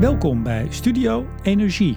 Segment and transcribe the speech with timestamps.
[0.00, 1.96] Welkom bij Studio Energie.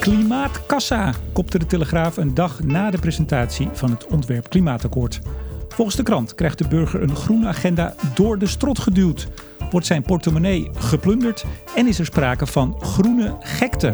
[0.00, 5.20] Klimaatkassa kopte de Telegraaf een dag na de presentatie van het ontwerp Klimaatakkoord.
[5.68, 9.28] Volgens de krant krijgt de burger een groene agenda door de strot geduwd.
[9.70, 11.44] Wordt zijn portemonnee geplunderd
[11.76, 13.92] en is er sprake van groene gekte.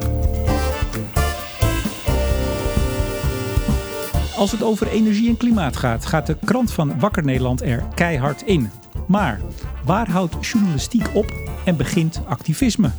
[4.36, 8.43] Als het over energie en klimaat gaat, gaat de krant van Wakker Nederland er keihard
[8.43, 8.70] in.
[9.07, 9.41] Maar
[9.84, 11.33] waar houdt journalistiek op
[11.65, 12.91] en begint activisme?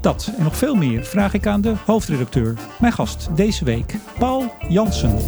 [0.00, 2.58] Dat en nog veel meer vraag ik aan de hoofdredacteur.
[2.80, 5.18] Mijn gast deze week, Paul Jansen.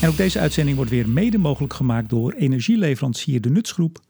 [0.00, 4.00] En ook deze uitzending wordt weer mede mogelijk gemaakt door energieleverancier De Nutsgroep,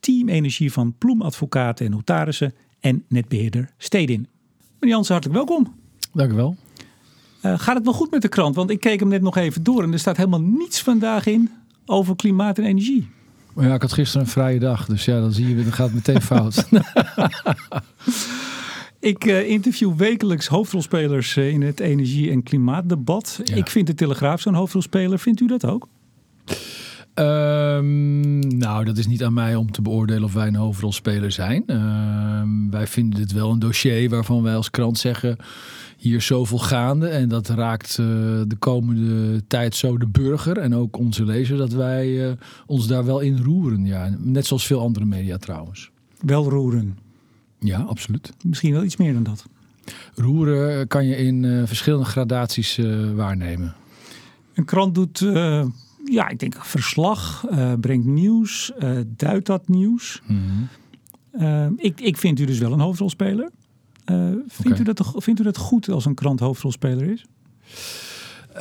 [0.00, 4.28] Team Energie van Ploemadvocaten en Notarissen en netbeheerder Stedin.
[4.78, 5.74] Meneer Jansen, hartelijk welkom.
[6.12, 6.56] Dank u wel.
[7.44, 8.54] Uh, gaat het wel goed met de krant?
[8.54, 11.50] Want ik keek hem net nog even door en er staat helemaal niets vandaag in
[11.86, 13.08] over klimaat en energie.
[13.56, 15.94] Ja, ik had gisteren een vrije dag, dus ja, dan zie je, dan gaat het
[15.94, 16.68] meteen fout.
[19.00, 23.40] ik uh, interview wekelijks hoofdrolspelers uh, in het energie- en klimaatdebat.
[23.44, 23.54] Ja.
[23.54, 25.18] Ik vind de Telegraaf zo'n hoofdrolspeler.
[25.18, 25.88] Vindt u dat ook?
[27.14, 31.64] Um, nou, dat is niet aan mij om te beoordelen of wij een hoofdrolspeler zijn.
[31.66, 35.36] Um, wij vinden dit wel een dossier waarvan wij als krant zeggen
[36.04, 37.08] hier zoveel gaande.
[37.08, 38.06] En dat raakt uh,
[38.46, 42.32] de komende tijd zo de burger en ook onze lezer dat wij uh,
[42.66, 43.84] ons daar wel in roeren.
[43.84, 44.16] Ja.
[44.18, 45.90] Net zoals veel andere media trouwens.
[46.20, 46.98] Wel roeren?
[47.58, 48.32] Ja, absoluut.
[48.42, 49.44] Misschien wel iets meer dan dat.
[50.14, 52.80] Roeren kan je in uh, verschillende gradaties
[53.14, 53.74] waarnemen.
[54.54, 55.18] Een krant doet,
[56.04, 57.44] ja, ik denk verslag,
[57.80, 58.72] brengt nieuws,
[59.06, 60.22] duidt dat nieuws.
[60.26, 60.68] Mm
[61.32, 61.74] -hmm.
[61.76, 63.50] ik, ik vind u dus wel een hoofdrolspeler.
[64.06, 64.16] Uh,
[64.46, 64.80] vindt, okay.
[64.80, 67.24] u dat, vindt u dat goed als een krant hoofdrolspeler is?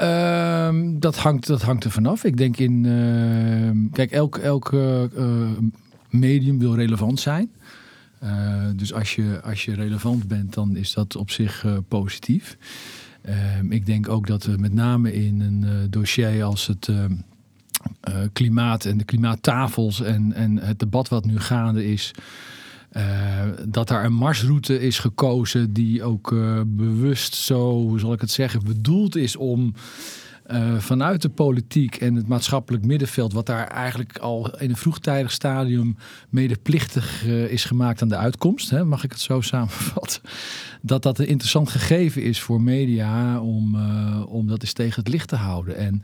[0.01, 2.23] Um, dat, hangt, dat hangt er vanaf.
[2.23, 2.83] Ik denk in.
[2.83, 5.01] Uh, kijk, elk, elk uh,
[6.09, 7.51] medium wil relevant zijn.
[8.75, 12.57] dus als je, als je relevant bent, dan is dat op zich positief.
[13.21, 16.89] Ehm, ik denk ook dat we met name in een dossier als het.
[18.33, 22.13] klimaat en de klimaattafels en, en het debat wat nu gaande is,
[23.67, 28.31] dat daar een marsroute is gekozen die ook uh, bewust zo, hoe zal ik het
[28.31, 29.73] zeggen, bedoeld is om
[30.51, 35.31] uh, vanuit de politiek en het maatschappelijk middenveld, wat daar eigenlijk al in een vroegtijdig
[35.31, 35.97] stadium
[36.29, 40.21] medeplichtig is gemaakt aan de uitkomst, hè, mag ik het zo samenvatten,
[40.81, 43.75] dat dat een interessant gegeven is voor media om,
[44.25, 45.77] om dat eens tegen het licht te houden.
[45.77, 46.03] En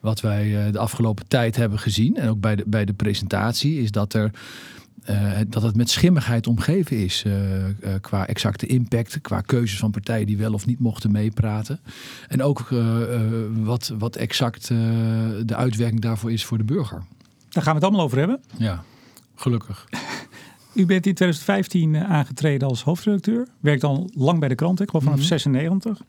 [0.00, 3.90] wat wij de afgelopen tijd hebben gezien, en ook bij de, bij de presentatie, is
[3.90, 4.30] dat er
[5.10, 9.90] uh, dat het met schimmigheid omgeven is uh, uh, qua exacte impact, qua keuzes van
[9.90, 11.80] partijen die wel of niet mochten meepraten.
[12.28, 12.68] En ook
[13.52, 17.02] wat, wat exact de uitwerking daarvoor is voor de burger.
[17.48, 18.40] Daar gaan we het allemaal over hebben.
[18.56, 18.82] Ja,
[19.34, 19.88] gelukkig.
[20.74, 23.48] U bent in 2015 aangetreden als hoofdredacteur.
[23.60, 25.38] Werkt al lang bij de krant, ik geloof vanaf mm -hmm.
[25.38, 26.02] 96.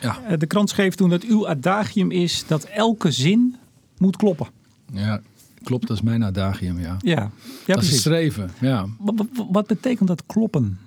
[0.00, 0.36] Ja.
[0.36, 3.56] de krant schreef toen dat uw adagium is dat elke zin
[3.98, 4.46] moet kloppen.
[4.92, 5.20] Ja,
[5.64, 6.96] Klopt, dat is mijn adagium, ja.
[7.00, 7.30] Ja, ja
[7.66, 7.94] dat precies.
[7.94, 8.86] is streven, ja.
[9.50, 10.78] Wat, betekent dat kloppen?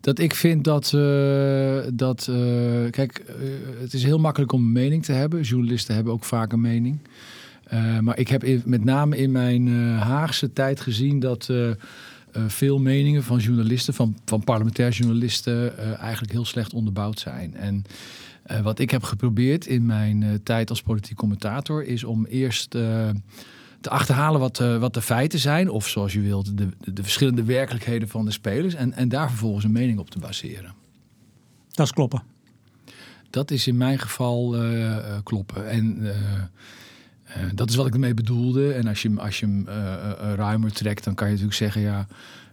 [0.00, 3.34] Dat ik vind dat, uh, dat uh, kijk, uh,
[3.80, 5.42] het is heel makkelijk om een mening te hebben.
[5.42, 6.98] Journalisten hebben ook vaak een mening.
[8.00, 11.50] maar ik heb in, met name in mijn Haagse tijd gezien dat
[12.46, 17.54] veel meningen van journalisten, van, van parlementair journalisten, eigenlijk heel slecht onderbouwd zijn.
[17.54, 17.84] En
[18.46, 22.74] uh, wat ik heb geprobeerd in mijn uh, tijd als politiek commentator is om eerst
[22.74, 23.08] uh,
[23.80, 27.44] te achterhalen wat, wat de feiten zijn, of zoals je wilt, de, de, de, verschillende
[27.44, 30.74] werkelijkheden van de spelers, en, en daar vervolgens een mening op te baseren.
[31.70, 32.22] Dat is kloppen.
[33.30, 34.56] Dat is in mijn geval
[35.22, 35.68] kloppen.
[35.68, 36.12] En
[37.54, 38.72] dat is wat ik ermee bedoelde.
[38.72, 39.66] En als je, als je hem
[40.34, 42.06] ruimer trekt, dan kan je natuurlijk zeggen, ja.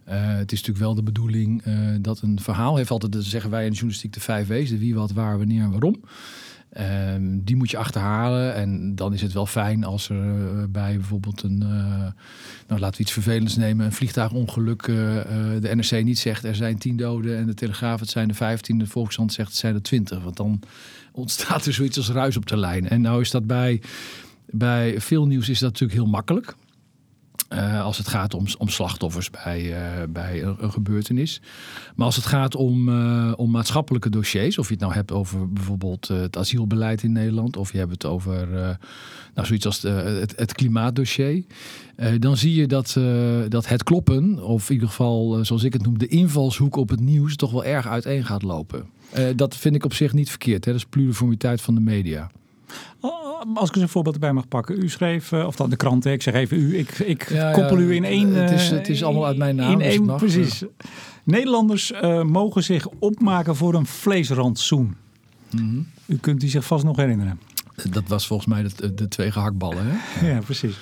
[0.09, 3.49] Uh, het is natuurlijk wel de bedoeling uh, dat een verhaal heeft altijd, dat zeggen
[3.49, 6.01] wij in de journalistiek, de vijf de wie, wat, waar, wanneer en waarom.
[6.77, 10.95] Uh, die moet je achterhalen en dan is het wel fijn als er uh, bij
[10.95, 11.57] bijvoorbeeld een,
[12.67, 16.97] nou laten we iets vervelends nemen, een vliegtuigongeluk, de NRC niet zegt er zijn tien
[16.97, 20.23] doden en de Telegraaf het zijn er vijftien, de Volkshand zegt het zijn er twintig.
[20.23, 20.59] Want dan
[21.11, 22.89] ontstaat er zoiets als ruis op de lijn.
[22.89, 23.81] En nou is dat bij,
[24.45, 26.55] bij veel nieuws is dat natuurlijk heel makkelijk.
[27.53, 31.41] Uh, als het gaat om, om slachtoffers bij, uh, bij een, gebeurtenis.
[31.95, 35.53] Maar als het gaat om, uh, om maatschappelijke dossiers, of je het nou hebt over
[35.53, 38.47] bijvoorbeeld het asielbeleid in Nederland, of je hebt het over
[39.33, 41.43] nou, zoiets als het, het, klimaatdossier,
[42.19, 42.97] dan zie je dat,
[43.47, 46.99] dat het kloppen, of in ieder geval zoals ik het noem, de invalshoek op het
[46.99, 48.89] nieuws, toch wel erg uiteen gaat lopen.
[49.35, 50.65] dat vind ik op zich niet verkeerd.
[50.65, 50.71] Hè?
[50.71, 52.29] Dat is pluriformiteit van de media
[53.53, 54.83] als ik eens een voorbeeld erbij mag pakken.
[54.83, 58.03] U schreef, of dan de krant, ik zeg even u, ik, ik koppel u in
[58.03, 58.33] één...
[58.33, 59.71] het, is, het is allemaal uit mijn naam.
[59.71, 60.63] In dus één, precies.
[61.23, 61.93] Nederlanders
[62.23, 64.95] mogen zich opmaken voor een vleesrantsoen.
[65.51, 67.39] Mm U kunt die zich vast nog herinneren.
[67.89, 69.83] Dat was volgens mij de, de twee gehaktballen.
[69.85, 70.27] Hè?
[70.31, 70.75] Ja, precies.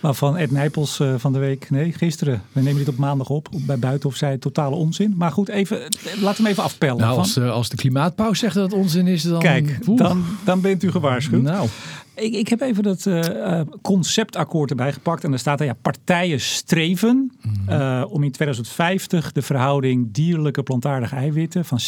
[0.00, 3.48] Waarvan Ed Nijpels uh, van de week, nee, gisteren, we nemen dit op maandag op,
[3.66, 5.14] bij Buitenhof zei totale onzin.
[5.16, 5.78] Maar goed, even,
[6.20, 7.00] laat hem even afpellen.
[7.00, 9.38] Nou, als, uh, als de klimaatpauze zegt dat het onzin is, dan...
[9.38, 11.42] Kijk, dan, dan bent u gewaarschuwd.
[11.42, 11.68] Nou.
[12.14, 15.24] Ik, ik heb even dat uh, conceptakkoord erbij gepakt.
[15.24, 18.02] En daar staat er, ja, partijen streven mm.
[18.02, 21.84] om in 2050 de verhouding dierlijke plantaardige eiwitten van 60-40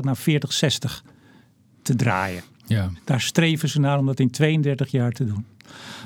[0.00, 0.22] naar 40-60
[1.82, 2.42] te draaien.
[2.66, 2.90] Ja.
[3.04, 5.44] Daar streven ze naar om dat in 32 jaar te doen.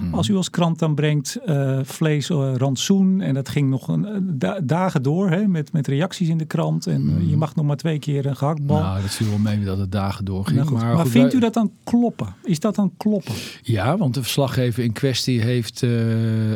[0.02, 0.14] Mhm.
[0.14, 4.36] Als u als krant dan brengt uh, vlees, uh, rantsoen en dat ging nog een,
[4.42, 7.76] uh, dagen door hè, met, met reacties in de krant en je mag nog maar
[7.76, 8.80] twee keer een gehaktbal.
[8.80, 10.58] Nou, dat viel wel mee dat het dagen doorging.
[10.58, 12.34] Nou, maar, maar vindt u dat dan kloppen?
[12.44, 13.34] Is dat dan kloppen?
[13.62, 15.80] Ja, want de verslaggever in kwestie heeft,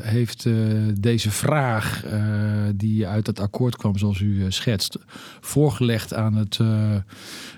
[0.02, 0.48] heeft
[1.00, 2.04] deze vraag
[2.74, 4.98] die uit het akkoord kwam zoals u schetst,
[5.40, 6.58] voorgelegd aan het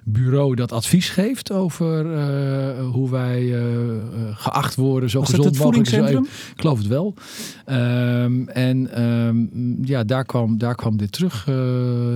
[0.05, 2.05] bureau dat advies geeft over
[2.83, 3.63] hoe wij
[4.35, 6.25] geacht worden zo gezond het voedingscentrum?
[6.25, 7.15] Ik geloof het wel.
[7.67, 11.55] Um, en um, ja, daar kwam, daar kwam dit terug, uh,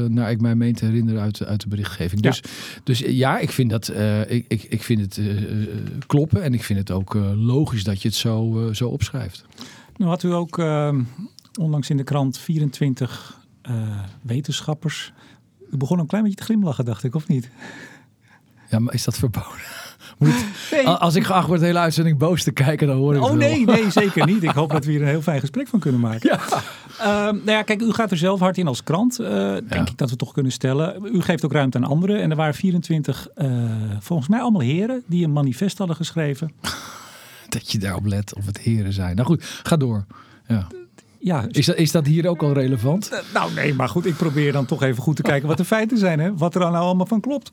[0.05, 2.25] naar ik mij meen te herinneren uit, uit de berichtgeving.
[2.25, 2.31] Ja.
[2.31, 2.43] Dus,
[2.85, 5.41] dus ja, ik vind, dat, uh, ik, ik, ik vind het uh,
[6.07, 9.45] kloppen en ik vind het ook logisch dat je het zo, zo opschrijft.
[9.97, 11.03] Nou had u ook ehm,
[11.61, 13.37] onlangs in de krant 24
[14.23, 15.13] wetenschappers.
[15.71, 17.51] U begon een klein beetje te glimlachen, dacht ik, of niet?
[18.71, 19.88] Ja, maar is dat verboden?
[20.19, 20.45] Moet,
[20.99, 23.65] Als ik geacht word de hele uitzending boos te kijken, dan hoor ik Oh nee,
[23.65, 24.43] nee, zeker niet.
[24.43, 26.31] Ik hoop dat we hier een heel fijn gesprek van kunnen maken.
[26.31, 26.63] Ja.
[27.01, 29.21] Uh, nou ja, kijk, u gaat er zelf hard in als krant.
[29.21, 29.29] Uh,
[29.69, 31.17] denk ik dat we toch kunnen stellen.
[31.17, 32.21] U geeft ook ruimte aan anderen.
[32.21, 33.71] En er waren 24, uh, eh,
[34.01, 36.53] volgens mij allemaal heren, die een manifest hadden geschreven.
[37.49, 39.17] Dat je daarop let of het heren zijn.
[39.17, 40.05] Nou goed, ga door.
[40.47, 40.67] Ja.
[41.21, 43.11] Ja, is, dat, is dat hier ook al relevant?
[43.13, 45.65] Uh, nou nee, maar goed, ik probeer dan toch even goed te kijken wat de
[45.65, 46.19] feiten zijn.
[46.21, 46.37] Hè?
[46.37, 47.51] Wat er nou allemaal van klopt.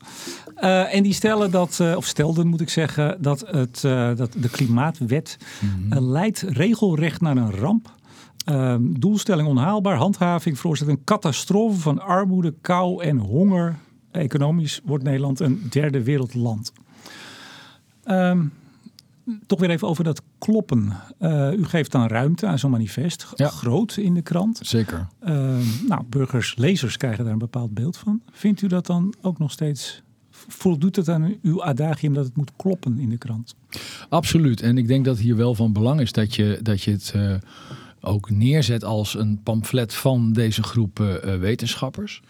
[0.58, 3.82] Uh, en die stellen dat, uh, of stelden moet ik zeggen, dat, het,
[4.18, 7.94] dat de klimaatwet mm leidt regelrecht naar een ramp.
[8.46, 13.76] Ehm, doelstelling onhaalbaar, handhaving veroorzaakt een catastrofe van armoede, kou en honger.
[14.12, 16.74] Economisch wordt Nederland een derde wereldland.
[18.06, 18.54] Um,
[19.45, 20.94] toch weer even over dat kloppen.
[21.19, 24.60] Uh, u geeft dan ruimte aan zo'n manifest, groot in de krant.
[24.62, 25.07] Zeker.
[25.27, 25.57] Uh,
[25.88, 28.22] nou, burgers, lezers krijgen daar een bepaald beeld van.
[28.31, 30.04] Vindt u dat dan ook nog steeds
[30.48, 33.56] voldoet het aan uw adagium dat het moet kloppen in de krant?
[34.10, 34.62] Absoluut.
[34.62, 37.36] En ik denk dat hier wel van belang is dat je, dat je het uh,
[38.01, 42.21] ook neerzet als een pamflet van deze groep uh, wetenschappers.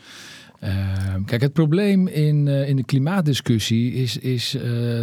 [0.60, 4.58] Ehm, kijk, het probleem in, in de klimaatdiscussie is, is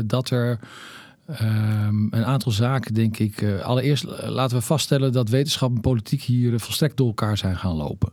[0.04, 0.58] dat er
[1.40, 3.40] Um, een aantal zaken, denk ik.
[3.40, 7.38] Uh, allereerst uh, laten we vaststellen dat wetenschap en politiek hier uh, volstrekt door elkaar
[7.38, 8.12] zijn gaan lopen.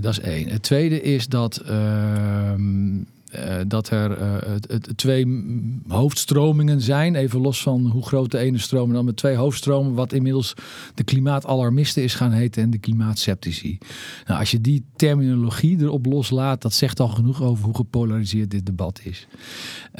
[0.00, 0.48] dat is één.
[0.48, 2.96] Het tweede is dat ehm,
[3.34, 4.22] uh, dat er
[4.68, 5.42] het, twee
[5.88, 7.14] hoofdstromingen zijn.
[7.14, 9.94] Even los van hoe groot de ene stroom dan met twee hoofdstromen.
[9.94, 10.54] Wat inmiddels
[10.94, 13.78] de klimaatalarmisten is gaan heten en de klimaatseptici.
[14.26, 18.66] Nou, als je die terminologie erop loslaat, dat zegt al genoeg over hoe gepolariseerd dit
[18.66, 19.26] debat is.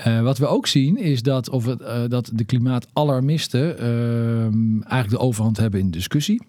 [0.07, 5.19] Uh, wat we ook zien is dat, of het, dat de klimaatalarmisten ehm, eigenlijk de
[5.19, 6.43] overhand hebben in de discussie.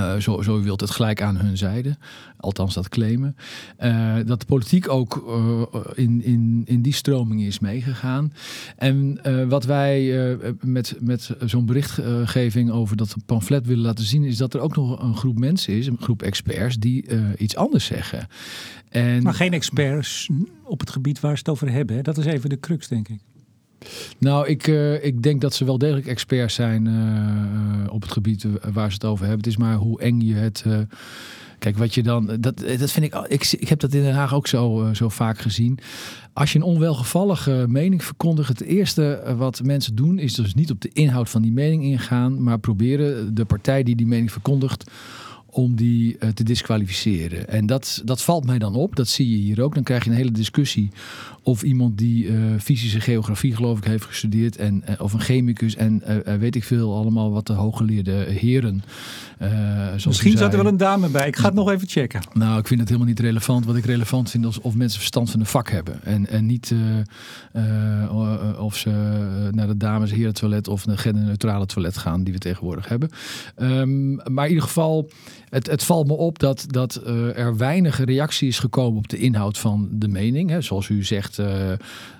[0.00, 1.96] Uh, zo, zo wilt het gelijk aan hun zijde,
[2.36, 3.36] althans dat claimen.
[3.80, 5.62] Uh, dat de politiek ook uh,
[5.94, 8.32] in, in, in die stroming is meegegaan.
[8.76, 10.28] En wat wij
[10.60, 15.02] met, met zo'n berichtgeving over dat pamflet willen laten zien, is dat er ook nog
[15.02, 17.04] een groep mensen is, een groep experts, die
[17.36, 18.26] iets anders zeggen.
[18.88, 20.28] En, maar geen experts
[20.64, 22.04] op het gebied waar ze het over hebben.
[22.04, 23.20] Dat is even de crux, denk ik.
[24.18, 28.46] Nou, ik, uh, ik denk dat ze wel degelijk experts zijn uh, op het gebied
[28.72, 29.44] waar ze het over hebben.
[29.44, 30.64] Het is maar hoe eng je het.
[31.58, 32.26] Kijk, wat je dan.
[32.26, 33.52] Dat, dat vind ik, ik.
[33.58, 35.78] Ik heb dat in Den Haag ook zo, zo vaak gezien.
[36.32, 40.80] Als je een onwelgevallige mening verkondigt, het eerste wat mensen doen, is dus niet op
[40.80, 44.90] de inhoud van die mening ingaan, maar proberen de partij die die mening verkondigt
[45.52, 47.48] om die uh, te disqualificeren.
[47.48, 48.96] En dat, dat valt mij dan op.
[48.96, 49.74] Dat zie je hier ook.
[49.74, 50.90] Dan krijg je een hele discussie
[51.42, 54.56] of iemand die uh, fysische geografie geloof ik heeft gestudeerd.
[54.56, 56.02] En, uh, of een chemicus en
[56.38, 58.82] weet ik veel allemaal wat de hooggeleerde heren.
[60.06, 61.26] Misschien zat er wel een dame bij.
[61.26, 62.20] Ik ga het nog even checken.
[62.32, 63.64] Nou, ik vind het helemaal niet relevant.
[63.64, 66.02] Wat ik relevant vind is of mensen verstand van een vak hebben.
[66.02, 66.74] En, en niet
[68.58, 68.90] of ze
[69.50, 73.10] naar de dames heren toilet of naar genderneutrale toilet gaan die we tegenwoordig hebben.
[73.62, 75.10] Um, maar in ieder geval
[75.50, 79.18] het, het valt me op dat, dat uh, er weinig reactie is gekomen op de
[79.18, 80.50] inhoud van de mening.
[80.50, 80.60] Hè.
[80.60, 81.46] Zoals u zegt, uh,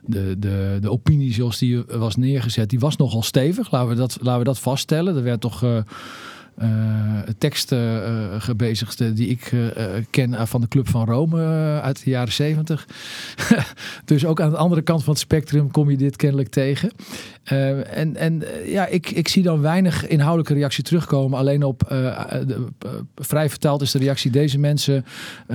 [0.02, 3.70] de, de, de opinie zoals die was neergezet, die was nogal stevig.
[3.70, 5.16] Laten we dat, laten we dat vaststellen.
[5.16, 5.64] Er werd toch...
[6.62, 9.66] Uh, teksten uh, gebezigd die ik uh,
[10.10, 11.42] ken van de Club van Rome
[11.80, 12.86] uit de jaren zeventig.
[14.04, 16.90] dus ook aan de andere kant van het spectrum kom je dit kennelijk tegen.
[17.44, 21.38] en en ja, ik, ik zie dan weinig inhoudelijke reactie terugkomen.
[21.38, 22.66] Alleen op, de,
[23.14, 25.04] vrij vertaald is de reactie, deze mensen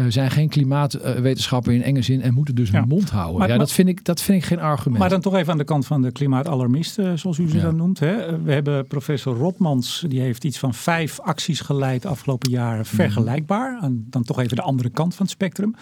[0.08, 3.40] zijn geen klimaatwetenschapper in enge zin en moeten dus hun mond houden.
[3.40, 5.00] Maar, ja, dat, vind ik, dat vind ik geen argument.
[5.00, 7.64] Maar dan toch even aan de kant van de klimaatalarmisten, zoals u ze ja.
[7.64, 8.00] dan noemt.
[8.00, 8.42] Hè?
[8.44, 13.82] We hebben professor Rotmans, die heeft iets van vijf vijf acties geleid afgelopen jaren vergelijkbaar.
[13.82, 15.76] En dan toch even de andere kant van het spectrum.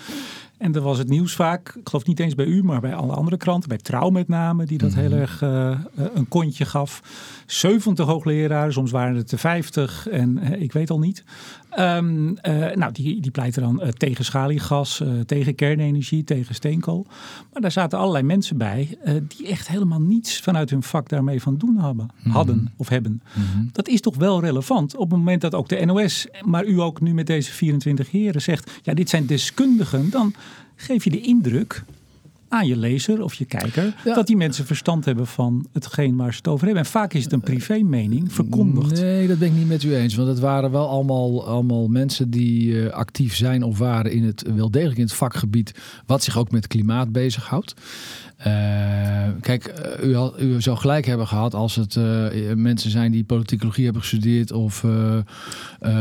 [0.64, 3.14] En dan was het nieuws vaak, ik geloof niet eens bij u, maar bij alle
[3.14, 5.00] andere kranten, bij Trouw met name, die dat mhm.
[5.00, 5.80] heel erg uh,
[6.14, 7.02] een kontje gaf.
[7.46, 11.24] 70 hoogleraren, soms waren het er 50 en uh, ik weet al niet.
[11.80, 12.38] Um,
[12.74, 17.06] nou, die, die pleiten dan tegen schaliegas, tegen kernenergie, tegen steenkool.
[17.54, 21.58] Maar daar zaten allerlei mensen bij die echt helemaal niets vanuit hun vak daarmee van
[21.58, 22.30] doen hebben, mhm.
[22.30, 23.22] hadden of hebben.
[23.34, 23.66] Mhm.
[23.72, 27.02] Dat is toch wel relevant op het moment dat ook de NOS, maar u ook
[27.02, 30.34] nu met deze 24 heren zegt, ja dit zijn deskundigen, dan
[30.76, 31.84] geef je de indruk
[32.54, 36.38] aan je lezer of je kijker dat die mensen verstand hebben van hetgeen waar ze
[36.38, 36.84] het over hebben.
[36.84, 39.02] En vaak is het een privé mening verkondigd.
[39.02, 40.16] Nee, dat ben ik niet met u eens.
[40.16, 44.44] Want het waren wel allemaal, allemaal mensen die uh, actief zijn of waren in het
[44.56, 45.74] wel degelijk in het vakgebied
[46.06, 47.74] wat zich ook met klimaat bezighoudt.
[48.48, 49.74] Uh, kijk,
[50.04, 54.02] uh, u, u zou gelijk hebben gehad als het uh, mensen zijn die politicologie hebben
[54.02, 54.86] gestudeerd of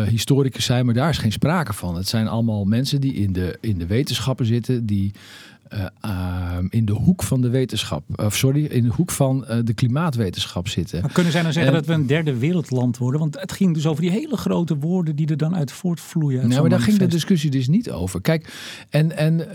[0.06, 1.96] historicus zijn, maar daar is geen sprake van.
[1.96, 5.12] Het zijn allemaal mensen die in de, in de wetenschappen zitten, die
[5.74, 9.56] uh, uh, in de hoek van de wetenschap, of sorry, in de hoek van uh,
[9.64, 11.00] de klimaatwetenschap zitten.
[11.00, 13.20] Maar kunnen zij nou zeggen en, dat we een derde wereldland worden?
[13.20, 16.40] Want het ging dus over die hele grote woorden die er dan uit voortvloeien.
[16.40, 18.20] Uit nou, maar daar ging de discussie dus niet over.
[18.20, 18.52] Kijk,
[18.90, 19.48] en, en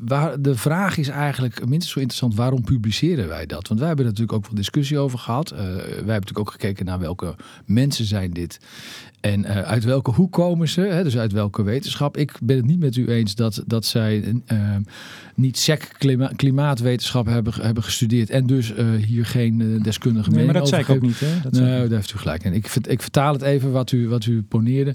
[0.00, 3.68] waar, de vraag is eigenlijk minstens zo interessant, waarom publiceren wij dat?
[3.68, 5.50] Want wij hebben er natuurlijk ook wel discussie over gehad.
[5.50, 7.34] wij hebben natuurlijk ook gekeken naar welke
[7.66, 8.58] mensen zijn dit.
[9.20, 10.80] En uh, uit welke hoek komen ze?
[10.80, 11.02] Hè?
[11.02, 12.16] Dus uit welke wetenschap?
[12.16, 14.76] Ik ben het niet met u eens dat, dat zij uh,
[15.34, 20.38] niet SEC klima klimaatwetenschap hebben, hebben gestudeerd en dus uh, hier geen uh, deskundige nee,
[20.38, 21.20] mening maar dat zei ik ook niet.
[21.20, 21.40] Hè?
[21.42, 22.44] Dat nee, daar heeft u gelijk.
[22.44, 24.94] En ik, ik vertaal het even wat u, wat u poneerde.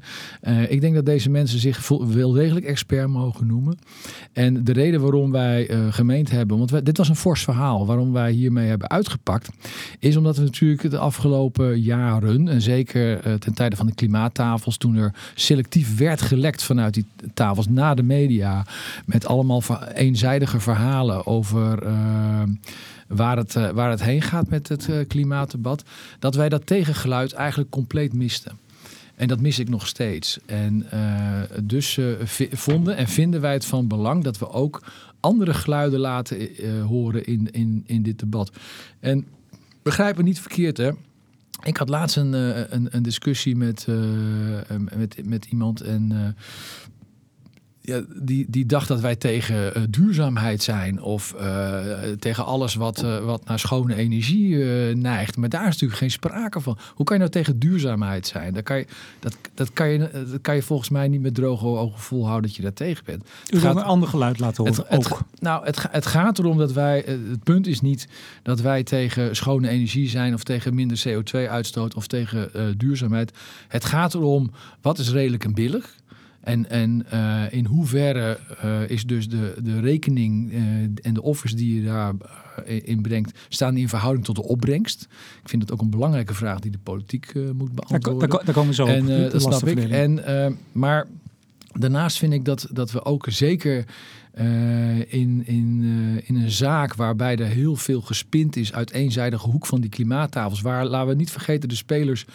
[0.69, 3.77] ik denk dat deze mensen zich wel degelijk expert mogen noemen.
[4.33, 8.13] En de reden waarom wij gemeend hebben, want wij, dit was een fors verhaal, waarom
[8.13, 9.49] wij hiermee hebben uitgepakt,
[9.99, 14.77] is omdat we natuurlijk de afgelopen jaren, en zeker ten tijde van de klimaat klimaattafels.
[14.77, 18.65] Toen er selectief werd gelekt vanuit die tafels naar de media.
[19.05, 21.85] Met allemaal eenzijdige verhalen over.
[21.85, 22.41] Uh,
[23.07, 25.83] waar het, uh, waar het heen gaat met het uh, klimaatdebat.
[26.19, 28.57] Dat wij dat tegengeluid eigenlijk compleet misten.
[29.15, 30.39] En dat mis ik nog steeds.
[30.45, 30.85] En
[31.63, 31.99] dus
[32.51, 34.83] vonden en vinden wij het van belang dat we ook
[35.19, 36.49] andere geluiden laten
[36.87, 38.51] horen in, in, in dit debat.
[38.99, 39.25] En
[39.83, 40.91] begrijp me niet verkeerd, hè.
[41.61, 43.97] Ik had laatst een, eh, een, een discussie met, uh,
[44.95, 46.27] met, met iemand en uh,
[47.85, 51.77] ja, die, die dacht dat wij tegen uh, duurzaamheid zijn of uh,
[52.19, 54.55] tegen alles wat, uh, wat naar schone energie
[54.95, 55.37] neigt.
[55.37, 56.77] Maar daar is natuurlijk geen sprake van.
[56.93, 58.53] Hoe kan je nou tegen duurzaamheid zijn?
[58.53, 58.85] Dat kan je,
[59.19, 62.55] dat, dat kan je, dat kan je volgens mij niet met droge ogen volhouden dat
[62.55, 63.23] je daar tegen bent.
[63.49, 64.85] U gaat een ander geluid laten horen.
[64.87, 67.03] Het, het, nou, het, het gaat erom dat wij.
[67.05, 68.07] Het punt is niet
[68.43, 73.31] dat wij tegen schone energie zijn of tegen minder CO2-uitstoot of tegen duurzaamheid.
[73.67, 76.01] Het gaat erom wat is redelijk en billig.
[76.43, 80.59] En, en uh, in hoeverre uh, is dus de, de rekening uh,
[81.01, 85.07] en de offers die je daarin brengt, staan die in verhouding tot de opbrengst?
[85.43, 88.29] Ik vind dat ook een belangrijke vraag die de politiek moet beantwoorden.
[88.29, 89.31] Daar, daar, komen we zo en, op.
[89.31, 89.89] dat snap ik.
[89.89, 90.23] En,
[90.71, 91.07] maar
[91.73, 93.85] daarnaast vind ik dat, dat we ook zeker
[95.07, 95.83] in, in,
[96.23, 100.61] in een zaak waarbij er heel veel gespind is uit eenzijdige hoek van die klimaattafels,
[100.61, 102.25] waar laten we niet vergeten de spelers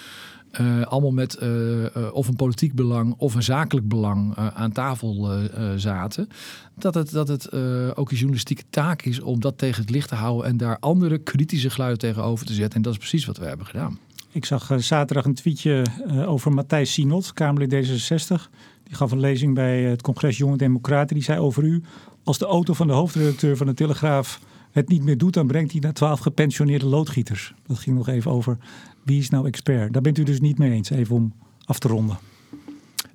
[0.61, 5.31] uh, allemaal met uh, uh, of een politiek belang of een zakelijk belang aan tafel
[5.77, 6.29] zaten.
[6.75, 7.53] Dat het, dat het
[7.95, 11.19] ook een journalistieke taak is om dat tegen het licht te houden en daar andere
[11.19, 12.77] kritische geluiden tegenover te zetten.
[12.77, 13.99] En dat is precies wat we hebben gedaan.
[14.33, 15.83] Ik zag zaterdag een tweetje
[16.27, 18.51] over Matthijs Sinot, Kamerlid D66.
[18.83, 21.15] Die gaf een lezing bij het congres Jonge Democraten.
[21.15, 21.83] Die zei over u,
[22.25, 25.73] als de auto van de hoofdredacteur van de Telegraaf het niet meer doet, dan brengt
[25.73, 27.55] hij naar twaalf gepensioneerde loodgieters.
[27.67, 28.57] Dat ging nog even over
[29.03, 29.93] wie is nou expert.
[29.93, 31.33] Daar bent u dus niet mee eens, even om
[31.65, 32.19] af te ronden.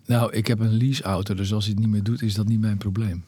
[0.06, 2.60] Nou, ik heb een leaseauto, dus als hij het niet meer doet, is dat niet
[2.60, 3.24] mijn probleem.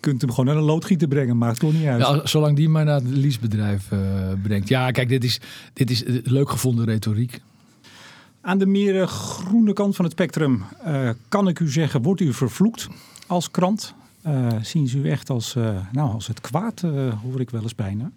[0.00, 2.00] Kunt hem gewoon naar een loodgieter brengen, maakt toch niet uit.
[2.00, 3.98] Ja, zolang die maar naar het leasebedrijf uh,
[4.42, 4.68] brengt.
[4.68, 5.40] Ja, kijk, dit is,
[5.72, 7.40] dit is leuk gevonden retoriek.
[8.40, 10.62] Aan de meer groene kant van het spectrum
[11.28, 12.88] kan ik u zeggen, wordt u vervloekt
[13.26, 13.94] als krant?
[14.62, 15.54] Zien ze u echt als,
[15.92, 16.80] nou, als het kwaad,
[17.22, 18.10] hoor ik wel eens bijna.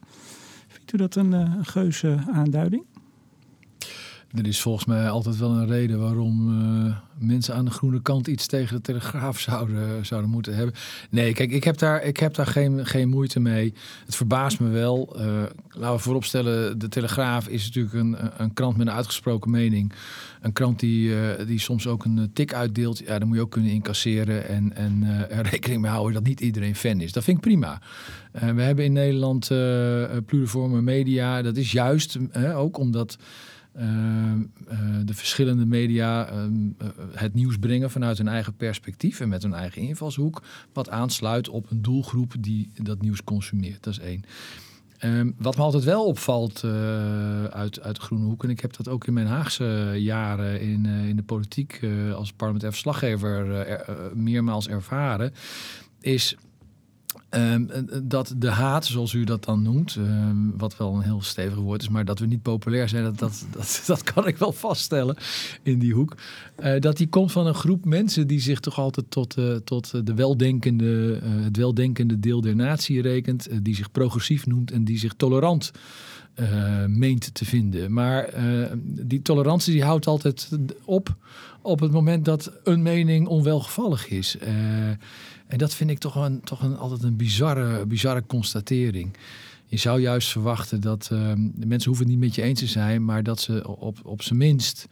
[0.67, 2.83] Vindt u dat een, een geuze aanduiding?
[4.35, 8.27] Er is volgens mij altijd wel een reden waarom uh, mensen aan de groene kant
[8.27, 10.75] iets tegen de Telegraaf zouden, zouden moeten hebben.
[11.09, 13.73] Nee, kijk, ik heb daar, ik heb daar geen, geen moeite mee.
[14.05, 15.15] Het verbaast me wel.
[15.19, 19.93] Uh, laten we vooropstellen, de Telegraaf is natuurlijk een, een krant met een uitgesproken mening.
[20.41, 22.97] Een krant die, uh, die soms ook een tik uitdeelt.
[22.97, 26.39] Ja, dan moet je ook kunnen incasseren en, en er rekening mee houden dat niet
[26.39, 27.11] iedereen fan is.
[27.11, 27.81] Dat vind ik prima.
[28.31, 29.47] we hebben in Nederland
[30.25, 31.41] pluriforme media.
[31.41, 32.17] Dat is juist
[32.55, 33.17] ook omdat...
[33.75, 39.29] Ehm, eh, de verschillende media ehm, eh, het nieuws brengen vanuit hun eigen perspectief en
[39.29, 40.41] met hun eigen invalshoek,
[40.73, 43.83] wat aansluit op een doelgroep die dat nieuws consumeert.
[43.83, 44.23] Dat is één.
[45.03, 48.87] Um, wat me altijd wel opvalt uh, uit, uit Groene Hoek, en ik heb dat
[48.87, 51.79] ook in mijn Haagse jaren in, in de politiek
[52.15, 55.33] als parlementair verslaggever er, meermaals ervaren,
[55.99, 56.35] is
[57.35, 57.69] Um,
[58.03, 61.81] dat de haat, zoals u dat dan noemt, um, wat wel een heel stevig woord
[61.81, 65.15] is, maar dat we niet populair zijn, dat, dat, dat, dat kan ik wel vaststellen
[65.63, 66.15] in die hoek.
[66.59, 70.13] Uh, dat die komt van een groep mensen die zich toch altijd tot, tot de
[70.13, 75.71] weldenkende, het weldenkende deel der natie rekent, die zich progressief noemt en die zich tolerant
[76.87, 77.93] meent te vinden.
[77.93, 78.29] Maar
[78.83, 80.49] die tolerantie die houdt altijd
[80.85, 81.15] op
[81.61, 84.37] op het moment dat een mening onwelgevallig is.
[85.51, 89.17] En dat vind ik toch, een, toch een, altijd een bizarre, bizarre constatering.
[89.65, 92.67] Je zou juist verwachten dat uh, de mensen hoeven het niet met je eens te
[92.67, 94.87] zijn, maar dat ze op, op zijn minst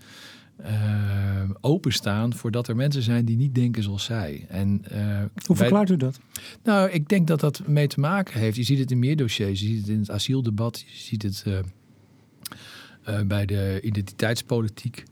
[0.61, 4.45] uh, openstaan voordat er mensen zijn die niet denken zoals zij.
[4.49, 6.19] En, uh, Hoe verklaart u dat?
[6.63, 8.57] Nou, ik denk dat dat mee te maken heeft.
[8.57, 9.59] Je ziet het in meer dossiers.
[9.59, 10.79] Je ziet het in het asieldebat.
[10.79, 15.03] Je ziet het uh, bij de identiteitspolitiek.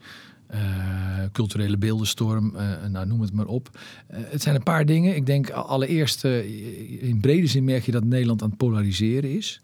[0.54, 0.60] Uh,
[1.32, 3.70] culturele beeldenstorm, uh, nou noem het maar op.
[4.12, 5.16] Uh, het zijn een paar dingen.
[5.16, 9.60] Ik denk allereerst, in brede zin merk je dat Nederland aan het polariseren is.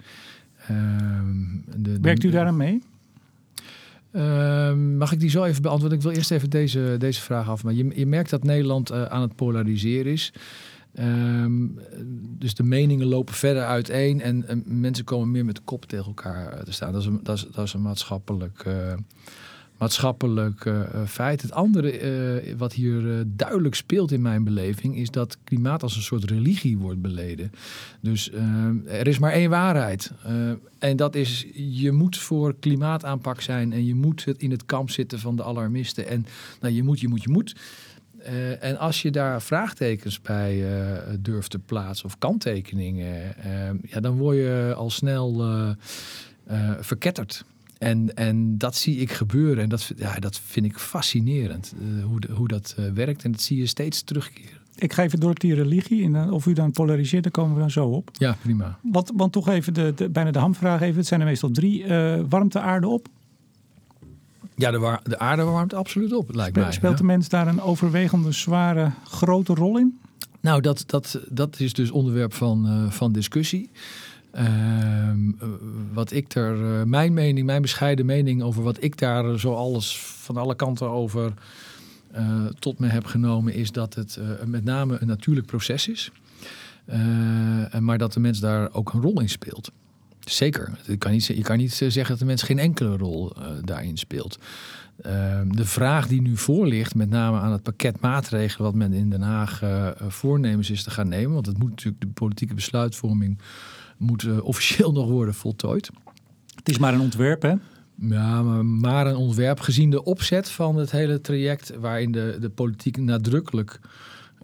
[0.67, 1.35] Ehm,
[1.77, 2.81] de, Werkt u daar aan mee?
[4.11, 5.97] Ehm, mag ik die zo even beantwoorden?
[5.97, 7.63] Ik wil eerst even deze, deze vraag af.
[7.63, 10.33] Maar je, je merkt dat Nederland aan het polariseren is.
[10.99, 11.79] Um,
[12.37, 16.05] dus de meningen lopen verder uiteen en, en, mensen komen meer met de kop tegen
[16.05, 16.91] elkaar te staan.
[16.91, 18.65] Dat is een, dat is, dat is een maatschappelijk
[19.83, 21.41] maatschappelijk uh, feit.
[21.41, 22.01] Het andere
[22.45, 26.23] uh, wat hier uh, duidelijk speelt in mijn beleving is dat klimaat als een soort
[26.23, 27.51] religie wordt beleden.
[28.01, 28.31] Dus
[28.87, 30.11] er is maar één waarheid.
[30.79, 35.19] en dat is, je moet voor klimaataanpak zijn en je moet in het kamp zitten
[35.19, 36.07] van de alarmisten.
[36.07, 36.25] En
[36.61, 37.55] nou, je moet, je moet, je moet.
[38.59, 40.65] en als je daar vraagtekens bij
[41.19, 43.35] durft te plaatsen of kanttekeningen,
[43.83, 45.43] ja, dan word je al snel
[46.79, 47.45] verketterd.
[47.83, 52.19] En, en dat zie ik gebeuren en dat, ja, dat vind ik fascinerend, uh, hoe,
[52.19, 53.23] de, hoe dat uh, werkt.
[53.23, 54.61] En dat zie je steeds terugkeren.
[54.75, 57.59] Ik ga even door op die religie en of u dan polariseert, daar komen we
[57.59, 58.09] dan zo op.
[58.13, 58.79] Ja, prima.
[58.81, 61.83] Wat, want toch even de, de, bijna de hamvraag even, het zijn er meestal drie.
[61.83, 63.07] Uh, warmt de aarde op?
[64.55, 66.71] Ja, de, de aarde warmt absoluut op, lijkt mij.
[66.71, 69.99] Speelt de mens daar een overwegende, zware, grote rol in?
[70.39, 73.69] Nou, dat, dat, dat is dus onderwerp van, van discussie.
[74.33, 75.31] Ehm,
[75.93, 79.99] wat ik er, eh, mijn mening, mijn bescheiden mening over wat ik daar zo alles
[79.99, 81.33] van alle kanten over
[82.15, 86.11] uh, tot me heb genomen, is dat het met name een natuurlijk proces is.
[87.79, 89.71] maar dat de mens daar ook een rol in speelt.
[90.19, 90.77] Zeker.
[90.85, 94.39] Je kan niet, je kan niet zeggen dat de mens geen enkele rol daarin speelt.
[95.01, 98.93] Ehm, de vraag die nu voor ligt, met name aan het pakket maatregelen wat men
[98.93, 99.61] in Den Haag
[100.07, 103.37] voornemens is te gaan nemen, want het moet natuurlijk de politieke besluitvorming
[104.03, 105.89] moet uh, officieel nog worden voltooid.
[106.55, 107.53] Het is maar een ontwerp, hè?
[107.95, 112.49] Ja, maar, maar een ontwerp gezien de opzet van het hele traject, waarin de, de
[112.49, 113.79] politiek nadrukkelijk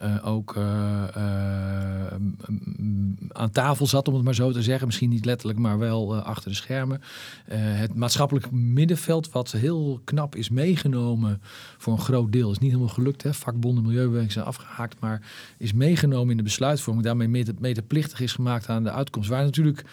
[0.03, 1.03] uh, ook uh,
[3.27, 4.87] aan tafel zat, om het maar zo te zeggen.
[4.87, 7.01] Misschien niet letterlijk, maar wel achter de schermen.
[7.53, 11.41] het maatschappelijk middenveld, wat heel knap is meegenomen
[11.77, 13.23] voor een groot deel, is niet helemaal gelukt.
[13.23, 13.33] Hè?
[13.33, 15.21] Vakbonden, milieubeweging zijn afgehaakt, maar
[15.57, 17.05] is meegenomen in de besluitvorming.
[17.05, 19.29] Daarmee medeplichtig is gemaakt aan de uitkomst.
[19.29, 19.85] Waar natuurlijk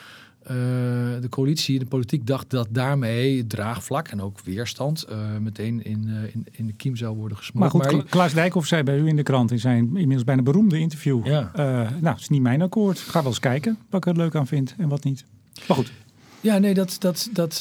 [1.21, 6.35] de coalitie, de politiek dacht dat daarmee draagvlak en ook weerstand uh, meteen in, uh,
[6.35, 7.73] in, in, de kiem zou worden gesmoord.
[7.73, 10.43] Maar goed, maar, Klaas Dijkhoff zei bij u in de krant in zijn inmiddels bijna
[10.43, 11.27] beroemde interview.
[11.27, 11.51] Ja.
[11.55, 12.99] nou, het is niet mijn akkoord.
[12.99, 15.25] Ga wel eens kijken wat ik er leuk aan vind en wat niet.
[15.69, 15.93] Maar goed.
[16.41, 17.59] Ja, nee, dat, dat, dat,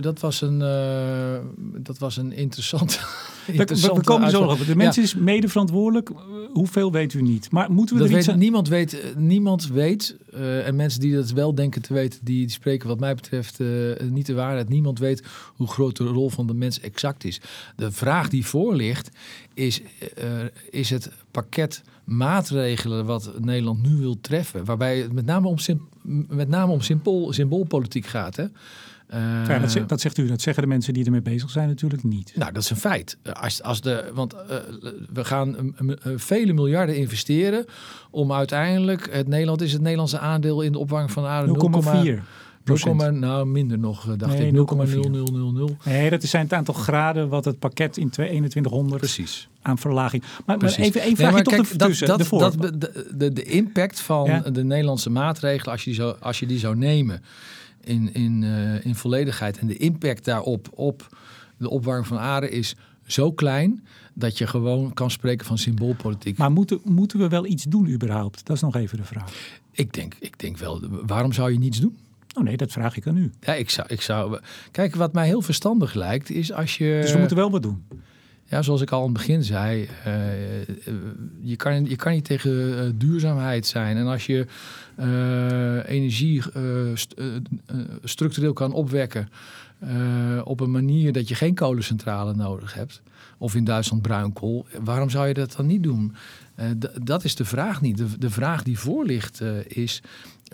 [0.00, 0.58] dat, was, een,
[1.82, 3.00] dat was een interessant
[3.56, 4.66] we, komen zo op.
[4.66, 6.10] De mensen is mede verantwoordelijk.
[6.52, 7.50] Hoeveel weet u niet.
[7.50, 11.14] Maar moeten we dat er iets weet, Niemand weet, niemand weet uh, en mensen die
[11.14, 14.68] dat wel denken te weten, die, die spreken wat mij betreft uh, niet de waarheid.
[14.68, 15.22] Niemand weet
[15.56, 17.40] hoe groot de rol van de mens exact is.
[17.76, 19.10] De vraag die voor ligt
[19.54, 20.26] is, uh,
[20.70, 25.56] is het pakket maatregelen wat Nederland nu wil treffen, waarbij het met name om,
[26.28, 28.36] met name om symbool, symboolpolitiek gaat.
[28.36, 28.44] Hè?
[29.14, 31.68] Uh, ja, dat, zegt, dat, zegt u, dat zeggen de mensen die ermee bezig zijn
[31.68, 32.32] natuurlijk niet.
[32.36, 33.16] Nou, dat is een feit.
[33.32, 34.40] Als, als de, want uh,
[35.12, 37.64] we gaan uh, vele miljarden investeren
[38.10, 42.22] om uiteindelijk, het Nederland is het Nederlandse aandeel in de opwarming van de aarde 0,4.
[42.68, 45.70] 0, nou, minder nog, dacht nee, ik.
[45.70, 45.84] 0,0000.
[45.84, 49.48] Nee, dat zijn het aantal graden wat het pakket in 2100 Precies.
[49.62, 50.22] aan verlaging.
[50.46, 54.00] Maar, maar even één vraagje nee, toch kijk, tussen, dat, dat, de, de, de, impact
[54.00, 54.40] van ja?
[54.40, 57.22] de Nederlandse maatregelen, als je, die zou, als je die zou nemen
[57.84, 61.16] in, in, uh, in volledigheid en de impact daarop op
[61.56, 62.74] de opwarming van aarde is
[63.06, 66.38] zo klein dat je gewoon kan spreken van symboolpolitiek.
[66.38, 68.46] Maar moeten, moeten we wel iets doen überhaupt?
[68.46, 69.32] Dat is nog even de vraag.
[69.72, 71.96] Ik denk, ik denk wel, waarom zou je niets doen?
[72.38, 73.30] Oh nee, dat vraag ik aan u.
[73.40, 74.40] Ja, ik zou, ik zou.
[74.70, 76.98] Kijk, wat mij heel verstandig lijkt, is als je.
[77.02, 77.84] Dus we moeten wel wat doen.
[78.44, 80.14] Ja, zoals ik al aan het begin zei, uh,
[81.40, 83.96] je, kan, je kan niet tegen uh, duurzaamheid zijn.
[83.96, 84.46] En als je
[84.98, 86.42] uh, energie
[86.94, 87.14] st
[88.04, 89.28] structureel kan opwekken
[90.44, 93.02] op een manier dat je geen kolencentrale nodig hebt,
[93.38, 96.14] of in Duitsland bruinkool, waarom zou je dat dan niet doen?
[97.02, 97.96] Dat is de vraag niet.
[97.96, 100.02] De, de vraag die voor ligt is,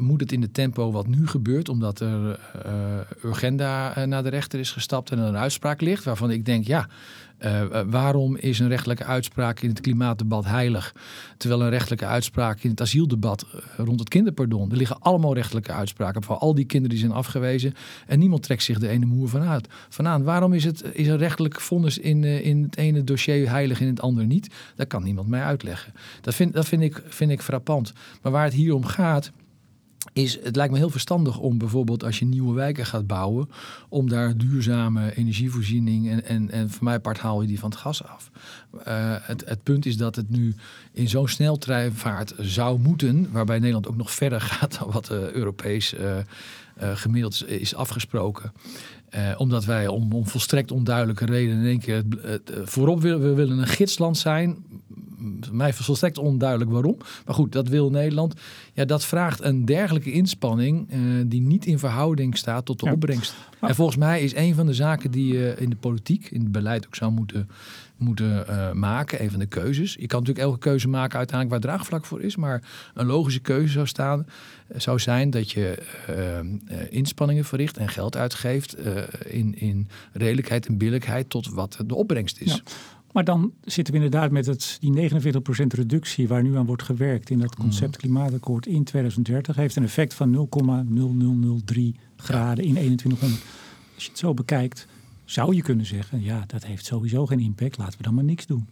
[0.01, 2.39] moet het in de tempo wat nu gebeurt, omdat er
[3.25, 6.89] Urgenda naar de rechter is gestapt en er een uitspraak ligt, waarvan ik denk, ja,
[7.39, 10.95] uh, waarom is een rechtelijke uitspraak in het klimaatdebat heilig,
[11.37, 15.73] terwijl een rechtelijke uitspraak in het asieldebat uh, rond het kinderpardon, er liggen allemaal rechtelijke
[15.73, 17.75] uitspraken voor al die kinderen die zijn afgewezen
[18.07, 19.69] en niemand trekt zich de ene moer vanuit.
[20.23, 23.93] Waarom is, het, is een rechtelijk vonnis in, in het ene dossier heilig en in
[23.93, 24.55] het andere niet?
[24.77, 25.93] Dat kan niemand mij uitleggen.
[26.21, 27.93] Dat vind, dat vind, ik, vind ik frappant.
[28.23, 29.33] Maar waar het hier om gaat,
[30.15, 33.51] is het lijkt me heel verstandig om bijvoorbeeld als je nieuwe wijken gaat bouwen,
[33.89, 37.79] om daar duurzame energievoorziening en, en, en voor mij part haal je die van het
[37.79, 38.31] gas af.
[38.75, 38.83] Uh,
[39.21, 40.55] het, het punt is dat het nu
[40.93, 45.95] in zo'n sneltreinvaart zou moeten, waarbij Nederland ook nog verder gaat dan wat uh, Europees
[45.95, 46.17] uh,
[46.95, 48.53] gemiddeld is afgesproken.
[49.37, 53.35] Omdat wij om, om volstrekt onduidelijke redenen in één keer het, het, voorop willen, we
[53.35, 54.65] willen een gidsland zijn
[55.53, 56.97] mij volstrekt onduidelijk waarom.
[57.27, 58.35] Maar goed, dat wil Nederland.
[58.73, 63.35] Ja, dat vraagt een dergelijke inspanning uh, die niet in verhouding staat tot de opbrengst.
[63.61, 66.53] En volgens mij is een van de zaken die je in de politiek, in het
[66.53, 67.49] beleid ook zou moeten,
[68.05, 69.95] moeten uh, maken, een van de keuzes.
[69.95, 72.63] Je kan natuurlijk elke keuze maken uiteindelijk waar draagvlak voor is, maar
[72.95, 74.27] een logische keuze zou, staan,
[74.73, 75.83] uh, zou zijn dat je
[76.91, 78.77] inspanningen verricht en geld uitgeeft
[79.27, 82.53] in, in redelijkheid en billijkheid tot wat de opbrengst is.
[82.53, 82.61] Ja.
[83.15, 87.31] Maar dan zitten we inderdaad met het, die 49% reductie waar nu aan wordt gewerkt
[87.31, 88.01] in dat concept mhm.
[88.01, 89.57] klimaatakkoord in 2030.
[89.57, 90.41] Heeft een effect van 0,0003
[92.17, 93.43] graden in 2100.
[93.95, 94.87] Als je het zo bekijkt,
[95.35, 97.79] zou je kunnen zeggen, ja, dat heeft sowieso geen impact.
[97.79, 98.69] Laten we dan maar niks doen.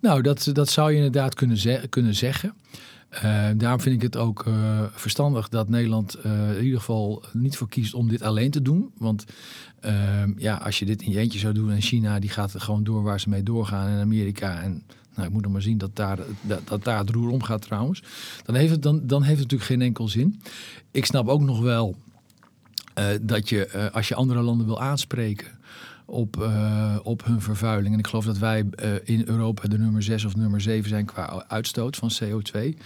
[0.00, 2.54] Nou, dat, dat zou je inderdaad kunnen, kunnen zeggen.
[3.14, 7.56] Uh, daarom vind ik het ook uh, verstandig dat Nederland uh, in ieder geval niet
[7.56, 8.90] voor kiest om dit alleen te doen.
[8.98, 9.24] Want
[10.36, 13.02] ja, als je dit in je eentje zou doen en China die gaat gewoon door
[13.02, 14.82] waar ze mee doorgaan en Amerika en
[15.14, 18.02] nou, ik moet nog maar zien dat daar, dat, dat daar het roer omgaat trouwens.
[18.44, 20.40] Dan heeft, het, dan, dan heeft het natuurlijk geen enkel zin.
[20.90, 21.96] Ik snap ook nog wel
[23.22, 25.46] dat je als je andere landen wil aanspreken
[26.04, 27.92] op, uh, op hun vervuiling.
[27.92, 28.64] En ik geloof dat wij
[29.04, 32.78] in Europa de nummer 6 of nummer 7 zijn qua uitstoot van CO2.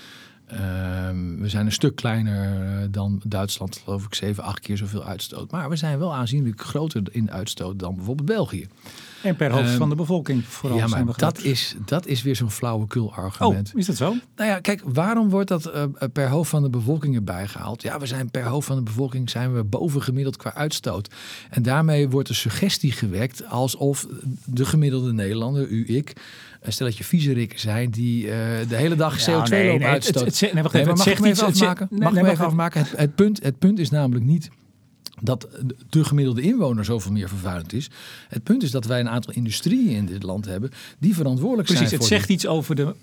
[0.52, 4.76] Uh, ehm, we zijn een stuk kleiner eh, dan Duitsland, geloof ik, 7, 8 keer
[4.76, 5.50] zoveel uitstoot.
[5.50, 8.68] Maar we zijn wel aanzienlijk groter in uitstoot dan bijvoorbeeld België.
[9.24, 10.78] En per hoofd um, van de bevolking vooral.
[10.78, 13.70] Ja, maar dat is, dat is weer zo'n flauwekul argument.
[13.74, 14.14] Oh, is dat zo?
[14.36, 15.82] Nou ja, kijk, waarom wordt dat uh,
[16.12, 17.82] per hoofd van de bevolking erbij gehaald?
[17.82, 21.14] Ja, we zijn per hoofd van de bevolking zijn we bovengemiddeld qua uitstoot.
[21.50, 24.06] En daarmee wordt de suggestie gewekt alsof
[24.44, 26.12] de gemiddelde Nederlander, u, ik,
[26.60, 28.32] een stelletje viezerikken zijn die uh,
[28.68, 30.26] de hele dag CO2 nou, nee, lopen uitstoten.
[30.26, 31.88] Het, het, nee, wacht even, nee, mag even afmaken?
[31.90, 32.80] Mag ik even afmaken?
[32.80, 34.50] Het, het, punt, het punt is namelijk niet
[35.24, 35.48] dat
[35.88, 37.90] de gemiddelde inwoner zoveel meer vervuilend is.
[38.28, 41.88] Het punt is dat wij een aantal industrieën in dit land hebben die verantwoordelijk Precies,
[41.88, 41.98] zijn.
[41.98, 42.94] Precies, het zegt iets over de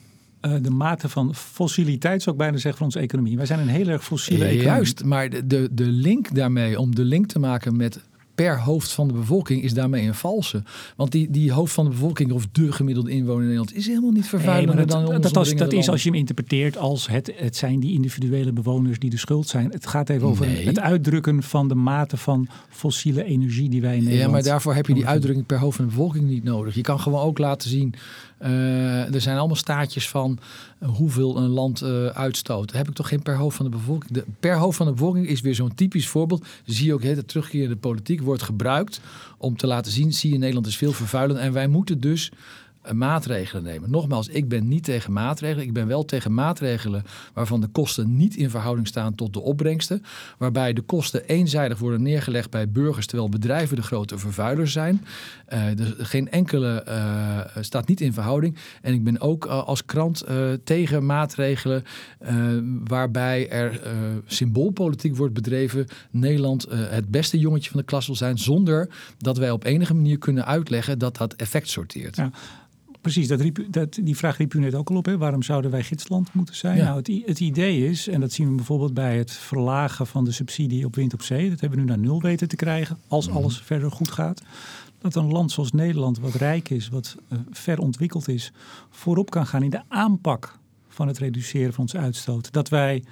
[0.45, 3.37] uh, de mate van fossiliteit, zou ik bijna zeggen, van onze economie.
[3.37, 4.71] Wij zijn een heel erg fossiele ja, economie.
[4.71, 7.99] Juist, maar de, de link daarmee, om de link te maken met
[8.41, 10.63] per hoofd van de bevolking is daarmee een valse.
[10.95, 14.11] Want die, die hoofd van de bevolking of de gemiddelde inwoner in Nederland is helemaal
[14.11, 17.07] niet vervuilender Nee, maar dan dat, dat, als, dat is als je hem interpreteert als
[17.07, 19.71] het, het zijn die individuele bewoners die de schuld zijn.
[19.71, 20.65] Het gaat even over Nee.
[20.65, 24.25] het uitdrukken van de mate van fossiele energie die wij in Nederland...
[24.27, 26.75] Ja, maar daarvoor heb je die uitdrukking per hoofd van de bevolking niet nodig.
[26.75, 27.93] Je kan gewoon ook laten zien.
[28.41, 30.39] Eh, er zijn allemaal staatjes van
[30.79, 32.67] eh, hoeveel een land eh, uitstoot.
[32.67, 34.11] Daar heb ik toch geen per hoofd van de bevolking.
[34.11, 36.45] De, per hoofd van de bevolking is weer zo'n typisch voorbeeld.
[36.65, 39.01] Zie je ook het terugkeer in de politiek wordt gebruikt
[39.37, 40.13] om te laten zien.
[40.13, 42.31] Zie je Nederland is veel vervuilend en wij moeten dus
[42.93, 43.91] maatregelen nemen.
[43.91, 45.65] Nogmaals, ik ben niet tegen maatregelen.
[45.65, 50.03] Ik ben wel tegen maatregelen waarvan de kosten niet in verhouding staan tot de opbrengsten.
[50.37, 55.05] Waarbij de kosten eenzijdig worden neergelegd bij burgers, terwijl bedrijven de grote vervuilers zijn.
[55.45, 58.57] Eh dus geen enkele eh, staat niet in verhouding.
[58.81, 61.83] En ik ben ook eh, als krant eh, tegen maatregelen
[62.19, 62.35] eh,
[62.83, 63.91] waarbij er eh,
[64.25, 65.87] symboolpolitiek wordt bedreven.
[66.11, 69.93] Nederland eh, het beste jongetje van de klas wil zijn, zonder dat wij op enige
[69.93, 72.15] manier kunnen uitleggen dat dat effect sorteert.
[72.15, 72.31] Ja.
[73.01, 75.05] Precies, dat riep, u- dat, die vraag riep u net ook al op.
[75.05, 75.17] Hè?
[75.17, 76.77] Waarom zouden wij gidsland moeten zijn?
[76.77, 76.83] Ja.
[76.83, 80.31] Nou, het, het idee is, en dat zien we bijvoorbeeld bij het verlagen van de
[80.31, 81.49] subsidie op wind op zee.
[81.49, 83.37] Dat hebben we nu naar nul weten te krijgen, als Mhm.
[83.37, 84.41] alles verder goed gaat.
[84.99, 88.51] Dat een land zoals Nederland, wat rijk is, wat eh, ver ontwikkeld is,
[88.89, 90.57] voorop kan gaan in de aanpak
[90.89, 92.51] van het reduceren van onze uitstoot.
[92.51, 93.03] Dat wij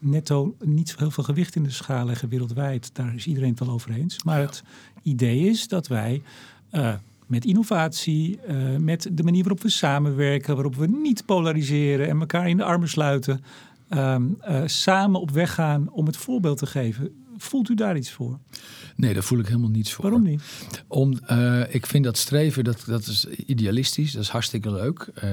[0.00, 2.90] netto niet zo heel veel gewicht in de schaal leggen wereldwijd.
[2.92, 4.22] Daar is iedereen het wel over eens.
[4.24, 4.62] Maar het
[5.02, 6.22] idee is dat wij
[6.70, 6.94] eh,
[7.26, 12.48] met innovatie, eh, met de manier waarop we samenwerken, waarop we niet polariseren en elkaar
[12.48, 13.44] in de armen sluiten,
[13.88, 17.23] ehm, eh, samen op weg gaan om het voorbeeld te geven.
[17.36, 18.38] Voelt u daar iets voor?
[18.96, 20.04] Nee, daar voel ik helemaal niets voor.
[20.04, 20.42] Waarom niet?
[20.88, 25.08] Om, eh, ik vind dat streven, dat, dat is idealistisch, dat is hartstikke leuk.
[25.14, 25.30] Eh,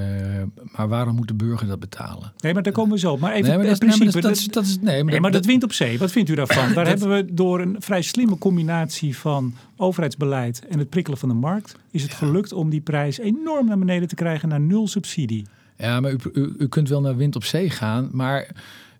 [0.75, 2.33] maar waarom moet de burger dat betalen?
[2.37, 3.17] Nee, maar daar komen we zo.
[3.17, 4.51] Maar even nee, maar het dat, is- nee, maar principe.
[4.53, 6.73] dat, is- nee, maar, dat, dat wind op zee, wat vindt u daarvan?
[6.81, 11.35] Daar hebben we door een vrij slimme combinatie van overheidsbeleid en het prikkelen van de
[11.35, 15.45] markt, is het gelukt om die prijs enorm naar beneden te krijgen naar nul subsidie.
[15.77, 18.47] Ja, maar u, u, u kunt wel naar wind op zee gaan, maar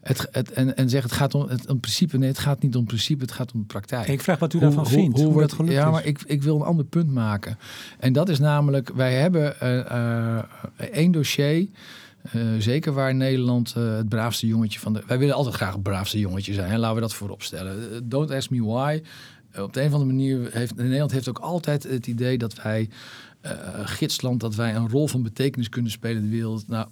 [0.02, 2.18] het, het, en, en zeg het gaat om het om principe.
[2.18, 4.08] Nee, het gaat niet om principe, het gaat om praktijk.
[4.08, 5.92] Ik vraag wat u daarvan vindt, hoe, wordt- dat gelukt ja, is.
[5.92, 7.58] maar ik, ik wil een ander punt maken.
[8.00, 10.38] En dat is namelijk, wij hebben eh,
[10.92, 11.68] één dossier.
[12.32, 15.04] eh, zeker waar Nederland het braafste jongetje van de.
[15.08, 16.72] Wij willen altijd graag het braafste jongetje zijn.
[16.72, 16.78] Hè?
[16.78, 18.10] Laten we dat voorop stellen.
[18.10, 19.02] Don't ask me why.
[19.58, 22.90] Op de een of andere manier heeft Nederland heeft ook altijd het idee dat wij
[23.84, 26.68] gidsland, dat wij een rol van betekenis kunnen spelen in de wereld.
[26.68, 26.88] Nou,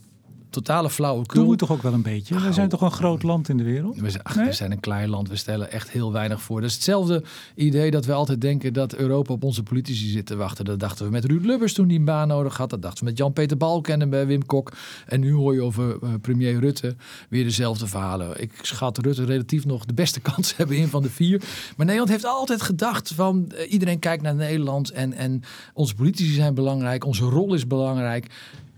[0.50, 1.42] totale flauwekul.
[1.42, 2.40] Doen we toch ook wel een beetje?
[2.40, 4.00] We zijn toch een groot land in de wereld?
[4.00, 4.46] We zijn, ach, Nee?
[4.46, 6.62] we zijn een klein land, we stellen echt heel weinig voor.
[6.62, 7.24] Dat is hetzelfde
[7.56, 10.66] idee dat we altijd denken dat Europa op onze politici zit te wachten.
[10.66, 12.70] Dat dachten we met Ruud Lubbers toen hij een baan nodig had.
[12.70, 14.72] Dat dachten we met Jan-Peter Balken en bij Wim Kok.
[15.06, 16.96] En nu hoor je over eh, premier Rutte
[17.30, 18.42] weer dezelfde verhalen.
[18.42, 21.42] Ik schat Rutte relatief nog de beste kans hebben in van de vier.
[21.78, 25.42] Maar Nederland heeft altijd gedacht van eh, iedereen kijkt naar Nederland en, en
[25.74, 28.28] onze politici zijn belangrijk, onze rol is belangrijk.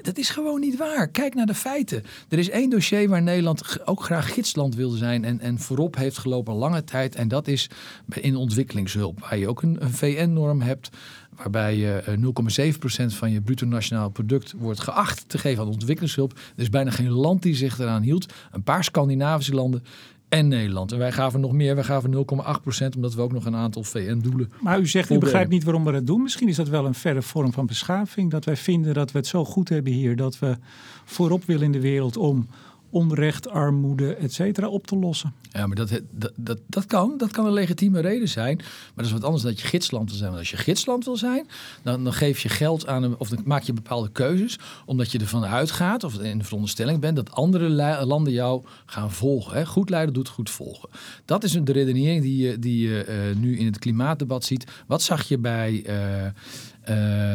[0.02, 1.08] Dat is gewoon niet waar.
[1.08, 2.04] Kijk naar de feiten.
[2.30, 6.18] Er is één dossier waar Nederland ook graag gidsland wilde zijn en, en voorop heeft
[6.18, 7.16] gelopen lange tijd.
[7.16, 7.70] En dat is
[8.10, 9.20] in ontwikkelingshulp.
[9.20, 10.90] Waar je ook een, een VN-norm hebt.
[11.36, 16.32] Waarbij je eh, 0,7% van je bruto nationaal product wordt geacht te geven aan ontwikkelingshulp.
[16.34, 18.34] Er is bijna geen land die zich eraan hield.
[18.52, 19.84] Een paar Scandinavische landen
[20.32, 20.92] en Nederland.
[20.92, 21.76] En wij gaven nog meer.
[21.76, 25.50] Wij gaven 0,8% omdat we ook nog een aantal VN-doelen Maar u zegt, u begrijpt
[25.50, 26.22] niet waarom we dat doen.
[26.22, 28.32] Misschien is dat wel een verre vorm van beschaving.
[28.32, 30.16] Dat wij vinden dat we het zo goed hebben hier.
[30.16, 30.58] Dat we
[31.06, 32.48] voorop willen in de wereld om
[32.92, 35.34] onrecht, armoede, et cetera op te lossen.
[35.52, 37.14] Ja, maar dat, dat, dat, dat, kan.
[37.18, 38.58] Dat kan een legitieme reden zijn.
[38.58, 40.30] Maar dat is wat anders dan dat je gidsland wil zijn.
[40.30, 41.48] Want als je gidsland wil zijn,
[41.84, 44.60] dan, dan geef je geld aan of dan maak je bepaalde keuzes.
[44.86, 47.70] Omdat je ervan uitgaat, of in de veronderstelling bent, dat andere
[48.06, 49.58] landen jou gaan volgen.
[49.58, 49.66] Hè?
[49.66, 50.90] Goed leiden doet goed volgen.
[51.26, 54.84] Dat is de redenering die je, die eh, nu in het klimaatdebat ziet.
[54.88, 56.34] Wat zag je bij eh, eh,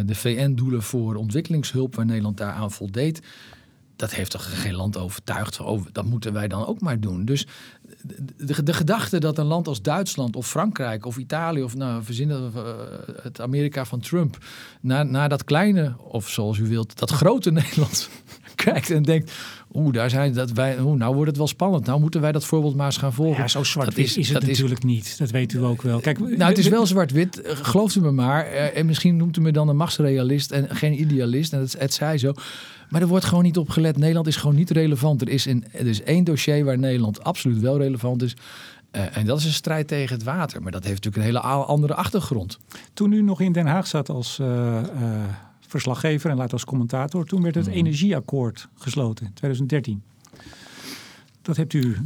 [0.07, 3.21] de VN-doelen voor ontwikkelingshulp, waar Nederland daaraan voldeed?
[3.97, 7.25] Dat heeft toch geen land overtuigd van, oh, dat moeten wij dan ook maar doen.
[7.25, 7.47] Dus
[8.37, 12.63] de, gedachte dat een land als Duitsland of Frankrijk of Italië of nou, verzinnen uh,
[13.23, 14.39] het Amerika van Trump
[14.81, 18.09] naar, naar dat kleine, of zoals u wilt, dat grote Nederland
[18.55, 19.33] kijkt en denkt,
[19.73, 21.87] oeh, daar zijn dat wij, oeh, nou wordt het wel spannend.
[21.87, 23.43] Nou moeten wij dat voorbeeld maar eens gaan volgen.
[23.43, 25.19] Ja, zo zwart dat is, is het dat natuurlijk niet.
[25.19, 26.01] Dat weet u ook wel.
[26.01, 27.41] Kijk, nou, het is wel zwart-wit.
[27.45, 28.47] Gelooft u me maar.
[28.47, 31.53] Eh, En misschien noemt u me dan een machtsrealist en geen idealist.
[31.53, 32.33] En het, het zij zo.
[32.89, 33.97] Maar er wordt gewoon niet op gelet.
[33.97, 35.21] Nederland is gewoon niet relevant.
[35.21, 38.37] Er is, een, er is één dossier waar Nederland absoluut wel relevant is.
[38.93, 40.63] Uh, en dat is een strijd tegen het water.
[40.63, 42.59] Maar dat heeft natuurlijk een hele andere achtergrond.
[42.93, 45.25] Toen u nog in Den Haag zat als uh, uh,
[45.61, 47.73] verslaggever en later als commentator, toen werd het mm.
[47.73, 50.03] energieakkoord gesloten in 2013.
[51.43, 51.97] Dat hebt u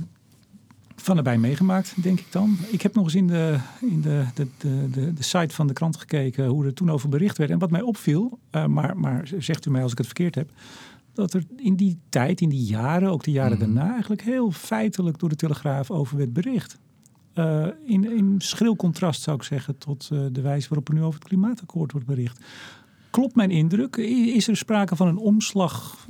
[1.02, 2.56] van erbij meegemaakt, denk ik dan.
[2.70, 5.72] Ik heb nog eens in de, in de, de, de, de, de site van de
[5.72, 7.50] krant gekeken hoe er toen over bericht werd.
[7.50, 10.50] En wat mij opviel, uh, maar, maar zegt u mij als ik het verkeerd heb,
[11.14, 13.74] dat er in die tijd, in die jaren, ook de jaren Mhm.
[13.74, 16.78] daarna, eigenlijk heel feitelijk door de Telegraaf over werd bericht.
[17.34, 21.02] Uh, in, in schril contrast zou ik zeggen tot uh, de wijze waarop er nu
[21.02, 22.40] over het klimaatakkoord wordt bericht.
[23.10, 23.96] Klopt mijn indruk?
[23.96, 26.06] Is er sprake van een omslag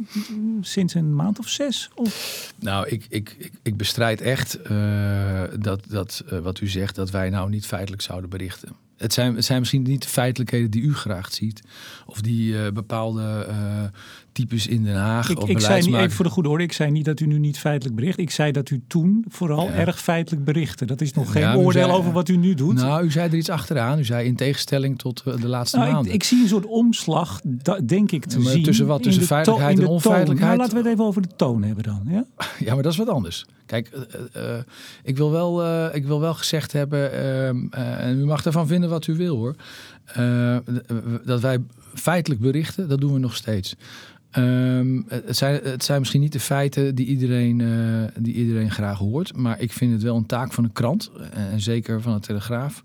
[0.61, 1.91] sinds een maand of zes?
[1.95, 2.53] Of?
[2.59, 7.31] Nou, ik, ik, ik, bestrijd echt uh, dat, dat uh, wat u zegt, dat wij
[7.31, 8.69] nou niet feitelijk zouden berichten.
[8.97, 11.63] Het zijn, het zijn misschien niet de feitelijkheden die u graag ziet.
[12.07, 13.47] Of die uh, bepaalde
[14.41, 15.29] types in Den Haag.
[15.29, 17.27] Ik, of ik zei niet, even voor de goede orde, ik zei niet dat u
[17.27, 18.19] nu niet feitelijk bericht.
[18.19, 19.73] Ik zei dat u toen vooral ja.
[19.73, 20.85] erg feitelijk berichtte.
[20.85, 22.75] Dat is nog geen ja, oordeel zei, over wat u nu doet.
[22.75, 23.99] Nou, u zei er iets achteraan.
[23.99, 26.13] U zei in tegenstelling tot de laatste nou, maanden.
[26.13, 27.41] Ik, ik, zie een soort omslag,
[27.85, 28.63] denk ik, te zien.
[28.63, 29.03] Tussen wat?
[29.03, 30.57] Tussen feitelijkheid en onfeitelijkheid?
[30.57, 32.03] Nou, laten we het even over de toon hebben dan.
[32.07, 32.25] Ja,
[32.67, 33.47] ja maar dat is wat anders.
[33.67, 34.59] Kijk, uh, uh,
[35.03, 37.67] ik, wil wel, uh, ik wil wel gezegd hebben, ehm,
[38.01, 39.55] en u mag ervan vinden wat u wil hoor,
[41.25, 41.59] dat wij
[41.95, 43.77] feitelijk berichten, dat doen we nog steeds.
[44.37, 48.99] Um, het, zijn, het zijn misschien niet de feiten die iedereen, uh, die iedereen graag
[48.99, 49.37] hoort.
[49.37, 51.11] Maar ik vind het wel een taak van een krant.
[51.31, 52.83] En zeker van de Telegraaf.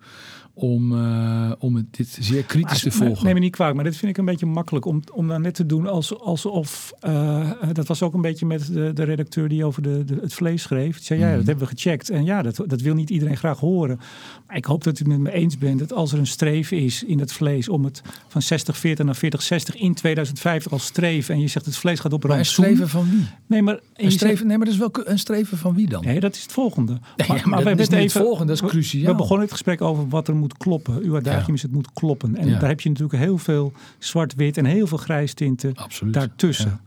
[0.57, 3.25] Om, uh, om het, dit zeer kritisch te volgen.
[3.25, 5.53] Neem me niet kwalijk, maar dit vind ik een beetje makkelijk om, om dan net
[5.55, 6.93] te doen als, alsof.
[7.07, 10.33] Uh, dat was ook een beetje met de, de redacteur die over de, de, het
[10.33, 10.95] vlees schreef.
[10.95, 11.35] Die zei: Ja, Mhm.
[11.37, 12.09] dat hebben we gecheckt.
[12.09, 13.99] En ja, dat, dat wil niet iedereen graag horen.
[14.47, 16.71] Maar ik hoop dat u het met me eens bent dat als er een streef
[16.71, 21.29] is in het vlees om het van 60-40 naar 40-60 in 2050 als streef.
[21.29, 23.25] En je zegt het vlees gaat op maar een streven van wie?
[23.45, 26.03] Nee, maar, een streven, zegt, nee, maar dat is wel een streven van wie dan?
[26.03, 26.99] Nee, dat is het volgende.
[27.15, 29.11] Nee, maar, maar, dat is niet even, het volgende, dat is cruciaal.
[29.11, 31.01] We begonnen het gesprek over wat er moet kloppen.
[31.01, 31.53] Uw adagium ja.
[31.53, 32.35] is het moet kloppen.
[32.35, 32.59] En ja.
[32.59, 36.13] daar heb je natuurlijk heel veel zwart-wit en heel veel grijs tinten Absoluut.
[36.13, 36.79] daartussen.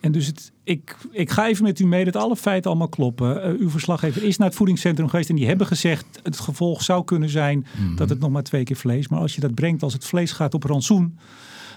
[0.00, 3.52] En dus het, ik, ik ga even met u mee dat alle feiten allemaal kloppen.
[3.52, 7.04] Uh, uw verslaggever is naar het voedingscentrum geweest en die hebben gezegd het gevolg zou
[7.04, 7.80] kunnen zijn Mhm.
[7.80, 7.96] mm -hmm.
[7.96, 9.08] dat het nog maar twee keer vlees.
[9.08, 11.18] Maar als je dat brengt als het vlees gaat op rantsoen,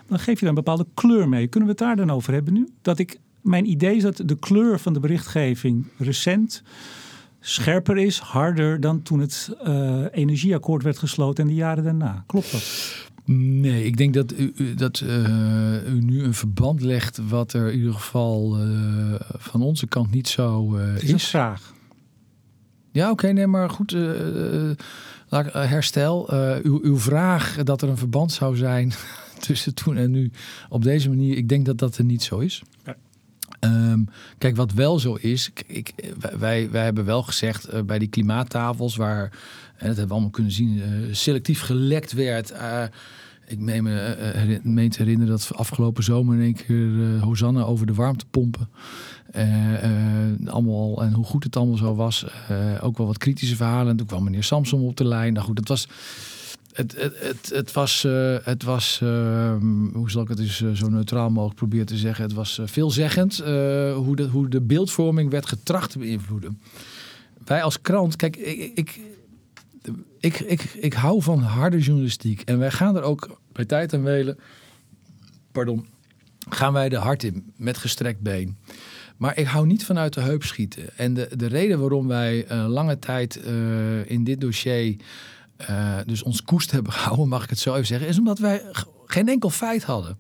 [0.08, 1.48] dan geef je daar een bepaalde kleur mee.
[1.48, 2.68] Kunnen we het daar dan over hebben nu?
[2.82, 6.64] Dat ik, mijn idee is dat de kleur van de berichtgeving recent
[7.40, 12.24] scherper is, harder dan toen het uh, energieakkoord werd gesloten en de jaren daarna.
[12.28, 12.98] Klopt dat?
[13.36, 17.78] Nee, ik denk dat u, dat, uh, u nu een verband legt wat er in
[17.78, 21.04] ieder geval uh, van onze kant niet zo is.
[21.04, 21.12] is.
[21.12, 21.74] een vraag.
[22.92, 23.96] Ja, oké, okay, nee, maar goed.
[25.52, 26.34] herstel.
[26.64, 28.92] Uw, uw, vraag dat er een verband zou zijn
[29.48, 30.32] tussen toen en nu
[30.70, 32.64] op deze manier, ik denk dat dat er niet zo is.
[33.60, 35.94] Um, kijk, wat wel zo is, ik,
[36.38, 40.30] wij, wij hebben wel gezegd uh, bij die klimaattafels, waar, en dat hebben we allemaal
[40.30, 42.52] kunnen zien, uh, selectief gelekt werd.
[42.52, 42.84] Uh,
[43.48, 47.94] ik meen me, meen te herinneren dat afgelopen zomer in één keer Hosanna over de
[47.94, 48.70] warmtepompen.
[50.46, 52.26] Allemaal, en hoe goed het allemaal zo was.
[52.82, 53.92] ook wel wat kritische verhalen.
[53.92, 55.34] En toen kwam meneer Samson op de lijn.
[55.34, 55.88] Nou goed, dat was
[56.88, 59.56] het, het, het, was, uh, het was uh,
[59.94, 62.24] hoe zal ik het eens uh, zo neutraal mogelijk proberen te zeggen.
[62.24, 63.38] Het was veelzeggend
[63.96, 66.62] hoe, de, hoe de beeldvorming werd getracht te beïnvloeden.
[67.46, 69.00] Wij als krant, kijk, ik,
[70.20, 72.42] ik, ik, ik, hou van harde journalistiek.
[72.42, 74.40] En wij gaan er ook bij tijd en welen,
[75.52, 75.86] pardon,
[76.50, 78.58] gaan wij de hart in met gestrekt been.
[79.18, 80.98] Maar ik hou niet vanuit de heup schieten.
[80.98, 83.36] En de, de reden waarom wij lange tijd
[84.06, 84.96] in dit dossier
[85.70, 88.62] uh, dus ons koest hebben gehouden, mag ik het zo even zeggen, is omdat wij
[89.06, 90.18] geen enkel feit hadden.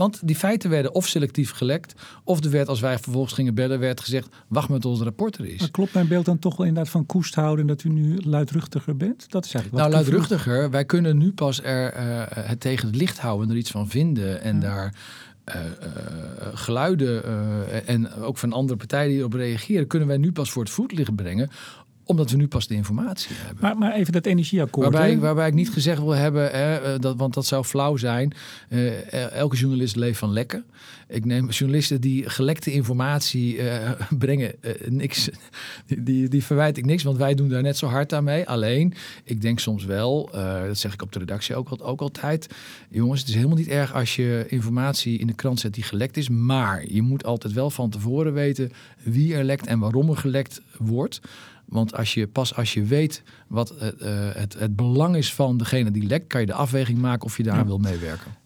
[0.00, 3.78] Want die feiten werden of selectief gelekt, of er werd, als wij vervolgens gingen bellen,
[3.78, 5.60] werd gezegd: wacht met ons rapport er is.
[5.60, 8.96] Maar klopt mijn beeld dan toch wel inderdaad van koest houden dat u nu luidruchtiger
[8.96, 9.30] bent?
[9.30, 10.70] Dat is eigenlijk nou, luidruchtiger.
[10.70, 13.88] Wij kunnen nu pas er uh, het tegen het licht houden en er iets van
[13.88, 14.60] vinden en ja.
[14.60, 14.94] daar.
[15.54, 15.70] Uh, uh,
[16.54, 20.62] geluiden uh, en ook van andere partijen die erop reageren, kunnen wij nu pas voor
[20.62, 21.50] het voetlicht brengen
[22.10, 23.62] omdat we nu pas de informatie hebben.
[23.62, 24.92] Maar, maar even dat energieakkoord.
[24.92, 28.32] Waarbij, waarbij ik niet gezegd wil hebben, hè, dat, want dat zou flauw zijn.
[28.68, 30.64] Uh, elke journalist leeft van lekken.
[31.08, 35.28] Ik neem journalisten die gelekte informatie uh, brengen, uh, niks.
[35.86, 38.48] Die, die, die, verwijt ik niks, want wij doen daar net zo hard aan mee.
[38.48, 38.94] Alleen,
[39.24, 40.28] ik denk soms wel,
[40.66, 42.46] dat zeg ik op de redactie ook, ook altijd.
[42.90, 46.16] Jongens, het is helemaal niet erg als je informatie in de krant zet die gelekt
[46.16, 46.28] is.
[46.28, 50.60] Maar je moet altijd wel van tevoren weten wie er lekt en waarom er gelekt
[50.78, 51.20] wordt.
[51.70, 53.80] Want als je, pas als je weet wat uh,
[54.32, 57.42] het, het belang is van degene die lekt, kan je de afweging maken of je
[57.42, 57.66] daar ja.
[57.66, 58.38] wil meewerken.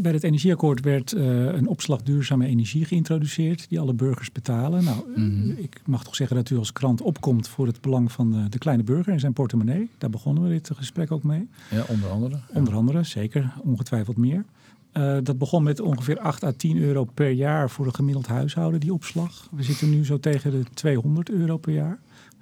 [0.00, 4.84] Bij het energieakkoord werd uh, een opslag duurzame energie geïntroduceerd, die alle burgers betalen.
[4.84, 5.54] Nou, mm -hmm.
[5.56, 8.58] ik mag toch zeggen dat u als krant opkomt voor het belang van de, de
[8.58, 9.88] kleine burger en zijn portemonnee.
[9.98, 11.48] Daar begonnen we dit gesprek ook mee.
[11.70, 12.38] Ja, onder andere.
[12.52, 13.52] Onder andere, zeker.
[13.62, 14.44] Ongetwijfeld meer.
[14.92, 18.80] Uh, dat begon met ongeveer 8 à 10 euro per jaar voor een gemiddeld huishouden,
[18.80, 19.48] die opslag.
[19.50, 21.98] We zitten nu zo tegen de 200 euro per jaar.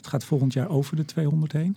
[0.07, 1.76] Het gaat volgend jaar over de 200 heen.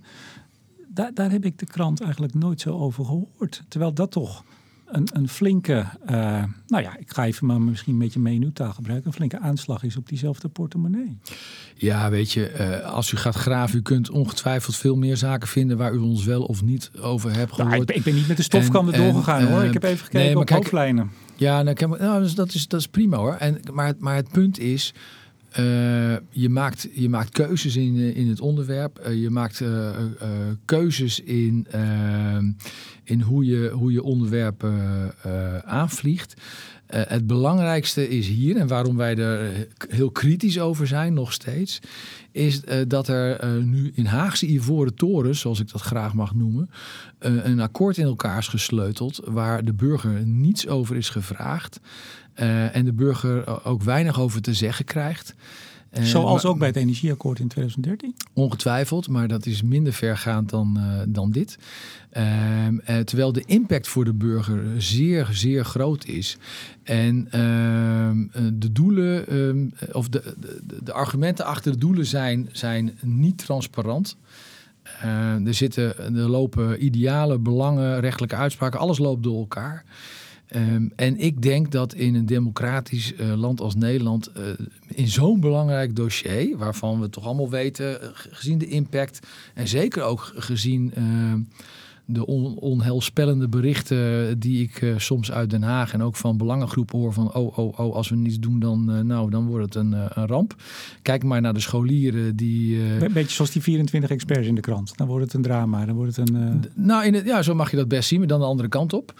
[0.87, 3.63] Daar, daar heb ik de krant eigenlijk nooit zo over gehoord.
[3.67, 4.43] Terwijl dat toch
[4.85, 9.07] een, een flinke, uh, nou ja, ik ga even maar misschien een beetje menutaal gebruiken,
[9.07, 11.17] een flinke aanslag is op diezelfde portemonnee.
[11.75, 15.77] Ja, weet je, uh, als u gaat graven, u kunt ongetwijfeld veel meer zaken vinden
[15.77, 17.69] waar u ons wel of niet over hebt gehoord.
[17.69, 19.63] Nou, ik, ben, ik, ben, niet met de stofkanden doorgegaan hoor.
[19.63, 21.11] Ik heb even gekeken nee, op kijk, hoofdlijnen.
[21.35, 23.33] Ja, nou, nou, dus dat, is, dat is prima hoor.
[23.33, 24.93] En, maar, maar het punt is,
[25.59, 28.99] uh, je, maakt, je maakt keuzes in, in het onderwerp.
[29.07, 29.63] Uh, je maakt
[30.65, 31.67] keuzes in,
[33.03, 35.13] in hoe, je, hoe je onderwerpen
[35.65, 36.33] aanvliegt.
[36.87, 41.79] het belangrijkste is hier, en waarom wij er heel kritisch over zijn, nog steeds,
[42.31, 46.69] is dat er nu in Haagse Ivoren Torens, zoals ik dat graag mag noemen,
[47.19, 51.79] een akkoord in elkaar is gesleuteld waar de burger niets over is gevraagd.
[52.41, 55.35] Uh, en de burger ook weinig over te zeggen krijgt.
[55.97, 58.15] Uh, Zoals ook bij het energieakkoord in 2013?
[58.33, 61.57] Ongetwijfeld, maar dat is minder vergaand dan, uh, dan dit.
[62.09, 66.37] Ehm, terwijl de impact voor de burger zeer, zeer groot is.
[66.83, 72.97] En ehm, de doelen, ehm, of de, de, de, argumenten achter de doelen zijn, zijn
[73.01, 74.17] niet transparant.
[75.45, 79.85] er, zitten, er lopen ideale belangen, rechtelijke uitspraken, alles loopt door elkaar.
[80.55, 84.43] Um, en ik denk dat in een democratisch uh, land als Nederland, uh,
[84.87, 89.19] in zo'n belangrijk dossier, waarvan we toch allemaal weten, uh, gezien de impact
[89.53, 90.93] en zeker ook gezien
[92.11, 96.99] de on onheilspellende berichten die ik uh, soms uit Den Haag en ook van belangengroepen
[96.99, 99.75] hoor van oh, oh, oh, als we niets doen dan, uh, nou, dan wordt het
[99.75, 100.55] een, uh, een ramp.
[101.01, 102.81] Kijk maar naar de scholieren die...
[102.81, 104.97] Een beetje zoals die 24 experts in de krant.
[104.97, 106.63] Dan wordt het een drama, dan wordt het een...
[106.73, 108.93] Nou, in het, ja, zo mag je dat best zien, maar dan de andere kant
[108.93, 109.13] op.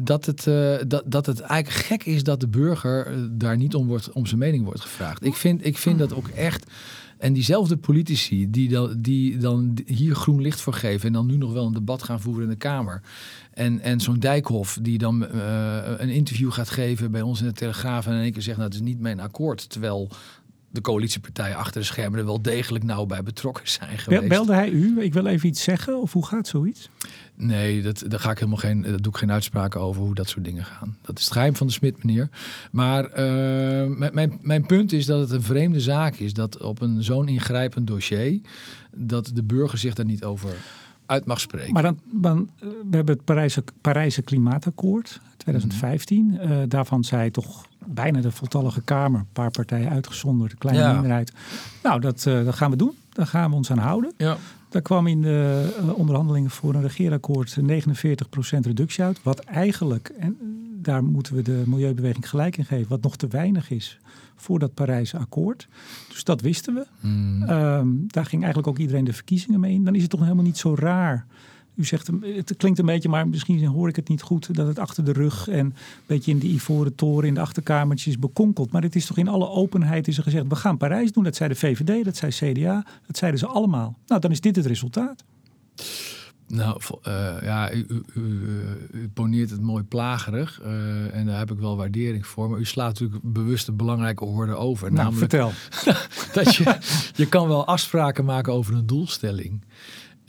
[0.00, 0.44] dat, het,
[0.88, 4.40] dat, dat het eigenlijk gek is dat de burger daar niet om, wordt, om zijn
[4.40, 5.24] mening wordt gevraagd.
[5.24, 6.66] Ik vind, ik vind dat ook echt
[7.18, 11.36] en diezelfde politici die dan, die dan hier groen licht voor geven en dan nu
[11.36, 13.02] nog wel een debat gaan voeren in de Kamer.
[13.54, 17.52] En, en zo'n Dijkhoff die dan uh, een interview gaat geven bij ons in de
[17.52, 19.70] Telegraaf en in één keer zegt, nou het is niet mijn akkoord.
[19.70, 20.10] Terwijl
[20.70, 24.28] de coalitiepartijen achter de schermen er wel degelijk nauw bij betrokken zijn geweest.
[24.28, 25.00] Belde hij u?
[25.00, 26.00] Ik wil even iets zeggen.
[26.00, 26.88] Of hoe gaat zoiets?
[27.40, 30.28] Nee, dat, daar ga ik helemaal geen, dat doe ik geen uitspraken over hoe dat
[30.28, 30.96] soort dingen gaan.
[31.02, 32.28] Dat is het geheim van de Smit, meneer.
[32.70, 37.02] Maar uh, mijn, mijn punt is dat het een vreemde zaak is dat op een
[37.02, 38.40] zo'n ingrijpend dossier,
[38.96, 40.56] dat de burger zich daar niet over
[41.06, 41.72] uit mag spreken.
[41.72, 46.24] Maar dan, dan we hebben het Parijse, Parijse Klimaatakkoord 2015.
[46.24, 46.50] Mm -hmm.
[46.50, 50.92] uh, daarvan zei toch bijna de voltallige Kamer, een paar partijen uitgezonderd, een kleine ja.
[50.92, 51.32] minderheid.
[51.82, 52.92] Nou, dat, uh, dat gaan we doen.
[53.12, 54.12] Daar gaan we ons aan houden.
[54.16, 54.36] Ja.
[54.68, 57.62] Daar kwam in de uh, onderhandelingen voor een regeerakkoord 49%
[58.60, 59.22] reductie uit.
[59.22, 60.36] Wat eigenlijk, en
[60.82, 63.98] daar moeten we de milieubeweging gelijk in geven, wat nog te weinig is
[64.36, 65.68] voor dat Parijse akkoord.
[66.08, 66.86] Dus dat wisten we.
[67.00, 67.42] Mm.
[67.42, 69.84] Um, daar ging eigenlijk ook iedereen de verkiezingen mee in.
[69.84, 71.26] Dan is het toch helemaal niet zo raar
[71.78, 74.78] u zegt, het klinkt een beetje, maar misschien hoor ik het niet goed, dat het
[74.78, 75.74] achter de rug en een
[76.06, 78.70] beetje in de ivoren toren in de achterkamertjes bekonkelt.
[78.70, 81.24] Maar het is toch in alle openheid is er gezegd, we gaan Parijs doen.
[81.24, 83.96] Dat zei de VVD, dat zei CDA, dat zeiden ze allemaal.
[84.06, 85.24] Nou, dan is dit het resultaat.
[86.48, 88.50] Nou, uh, ja, u, u, u,
[88.92, 92.50] u, poneert het mooi plagerig uh, en daar heb ik wel waardering voor.
[92.50, 94.92] Maar u slaat natuurlijk bewust een belangrijke orde over.
[94.92, 95.52] Nou, namelijk vertel.
[96.44, 96.78] dat je,
[97.14, 99.62] je kan wel afspraken maken over een doelstelling.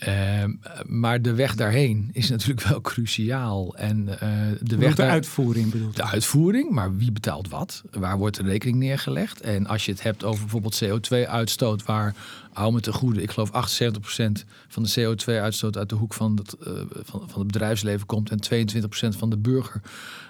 [0.08, 0.44] Uh,
[0.86, 3.76] maar de weg daarheen is natuurlijk wel cruciaal.
[3.76, 4.18] En uh,
[4.62, 5.96] de weg de uitvoering bedoelt.
[5.96, 7.84] De uitvoering, maar wie betaalt wat?
[7.92, 9.42] Waar wordt de rekening neergelegd?
[9.42, 12.16] En als je het hebt over bijvoorbeeld CO2-uitstoot, waar
[12.54, 16.56] hou me te goede, ik geloof 78% van de CO2-uitstoot uit de hoek van het,
[16.68, 19.82] uh, van, van het bedrijfsleven komt en 22% van de burger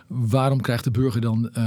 [0.10, 1.64] Waarom krijgt de burger dan uh,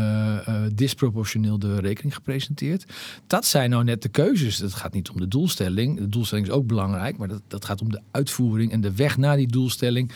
[0.49, 2.85] uh, disproportioneel de rekening gepresenteerd?
[3.27, 4.59] Dat zijn nou net de keuzes.
[4.59, 5.99] Het gaat niet om de doelstelling.
[5.99, 9.17] De doelstelling is ook belangrijk, maar dat, dat gaat om de uitvoering en de weg
[9.17, 10.13] naar die doelstelling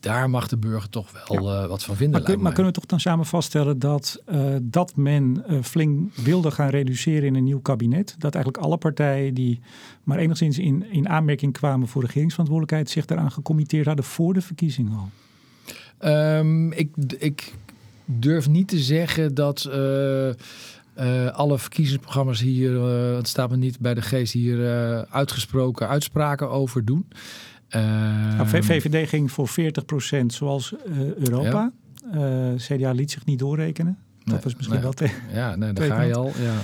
[0.00, 1.62] daar mag de burger toch wel ja.
[1.62, 2.20] uh, wat van vinden.
[2.20, 4.22] Maar, kun, maar, kunnen we toch dan samen vaststellen dat,
[4.62, 8.14] dat men flink wilde gaan reduceren in een nieuw kabinet?
[8.18, 9.60] Dat eigenlijk alle partijen die
[10.02, 14.92] maar enigszins in, in aanmerking kwamen voor regeringsverantwoordelijkheid zich daaraan gecommitteerd hadden voor de verkiezingen
[14.92, 15.10] al?
[16.04, 17.54] Um, ik, ik
[18.04, 20.34] durf niet te zeggen dat uh, uh,
[21.32, 26.84] alle verkiezingsprogramma's hier, uh, het staat me niet bij de geest, hier uitgesproken uitspraken over
[26.84, 27.08] doen.
[27.70, 29.52] Nou, VVD ging voor 40%
[30.26, 30.74] zoals
[31.18, 31.72] Europa.
[32.12, 32.54] Ja.
[32.56, 33.98] CDA liet zich niet doorrekenen.
[34.18, 34.82] Dat nee, was misschien nee.
[34.82, 35.22] wel tegen.
[35.32, 36.26] Ja, nee, daar ga je al.
[36.26, 36.54] Ja.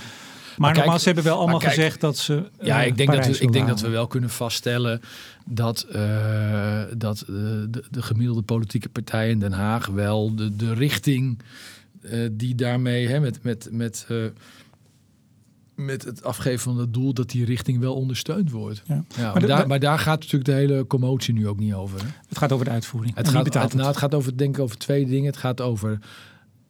[0.58, 2.50] Maar, maar nogmaals, ze hebben wel allemaal kijk, gezegd dat ze.
[2.60, 5.00] Ja, ik denk, dat we, ik denk dat we wel kunnen vaststellen
[5.44, 10.74] dat, uh, dat de, de, de, gemiddelde politieke partij in Den Haag wel de, de
[10.74, 11.38] richting
[12.32, 14.06] die daarmee hè, met, met, met
[15.78, 18.82] met het afgeven van het doel dat die richting wel ondersteund wordt.
[18.86, 18.94] Ja.
[18.94, 22.00] maar, Maar de- daar, maar daar gaat natuurlijk de hele commotie nu ook niet over.
[22.00, 22.06] Hè?
[22.28, 23.14] Het gaat over de uitvoering.
[23.14, 25.26] Het gaat, betaalt het, nou, het gaat over, denk ik, over twee dingen.
[25.26, 25.98] Het gaat over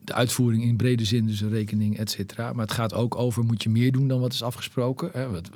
[0.09, 2.53] de uitvoering in brede zin, dus een rekening, et cetera.
[2.53, 5.11] Maar het gaat ook over, moet je meer doen dan wat is afgesproken?
[5.13, 5.31] Hè?
[5.31, 5.51] Wat,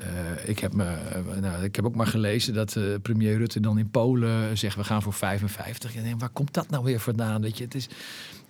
[0.00, 3.60] eh, ik, heb me, eh, nou, ik heb ook maar gelezen dat eh, premier Rutte
[3.60, 5.96] dan in Polen zegt, we gaan voor 55.
[5.96, 7.42] En waar komt dat nou weer vandaan?
[7.42, 7.88] Weet je, het is...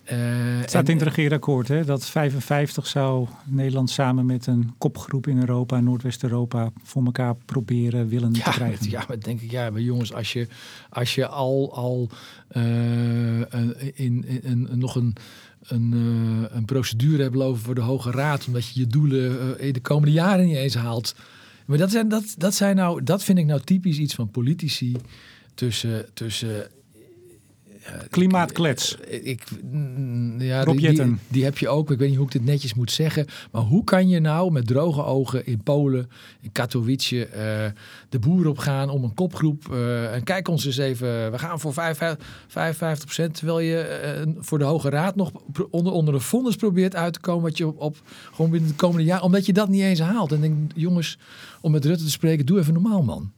[0.03, 0.17] eh,
[0.59, 5.27] Het staat en- in het regeerakkoord hè, dat 55 zou Nederland samen met een kopgroep
[5.27, 8.77] in Europa, Noordwest-Europa, voor elkaar proberen willen te Ja, krijgen.
[8.81, 10.47] met- ja, maar denk ik, ja, maar jongens, als je,
[10.89, 12.09] als je al, al
[12.47, 13.39] eh,
[13.93, 15.15] in, in, in- nog een,
[15.61, 19.67] een, eh, een procedure hebt lopen voor de Hoge Raad, omdat je je doelen eh,
[19.67, 21.15] in de komende jaren niet eens haalt.
[21.65, 24.95] Maar dat, zijn, dat, dat, zijn nou, dat vind ik nou typisch iets van politici
[25.53, 26.05] tussen.
[26.13, 26.67] tussen
[28.09, 28.95] Klimaatklets.
[29.07, 31.91] ik, ik- mm, ja, Rob die, die, heb je ook.
[31.91, 33.25] Ik weet niet hoe ik dit netjes moet zeggen.
[33.51, 36.09] Maar hoe kan je nou met droge ogen in Polen,
[36.41, 37.65] in Katowice, eh,
[38.09, 39.71] de boer op gaan om een kopgroep.
[39.71, 43.35] eh, en kijk ons eens even, we gaan voor 55 procent.
[43.35, 45.31] Terwijl je eh, voor de Hoge Raad nog
[45.69, 47.43] onder, onder een vonnis probeert uit te komen.
[47.43, 48.01] Wat je op, op
[48.33, 49.21] gewoon binnen de komende jaar.
[49.21, 50.31] Omdat je dat niet eens haalt.
[50.31, 51.17] En denk, jongens,
[51.61, 53.31] om met Rutte te spreken, doe even normaal, man.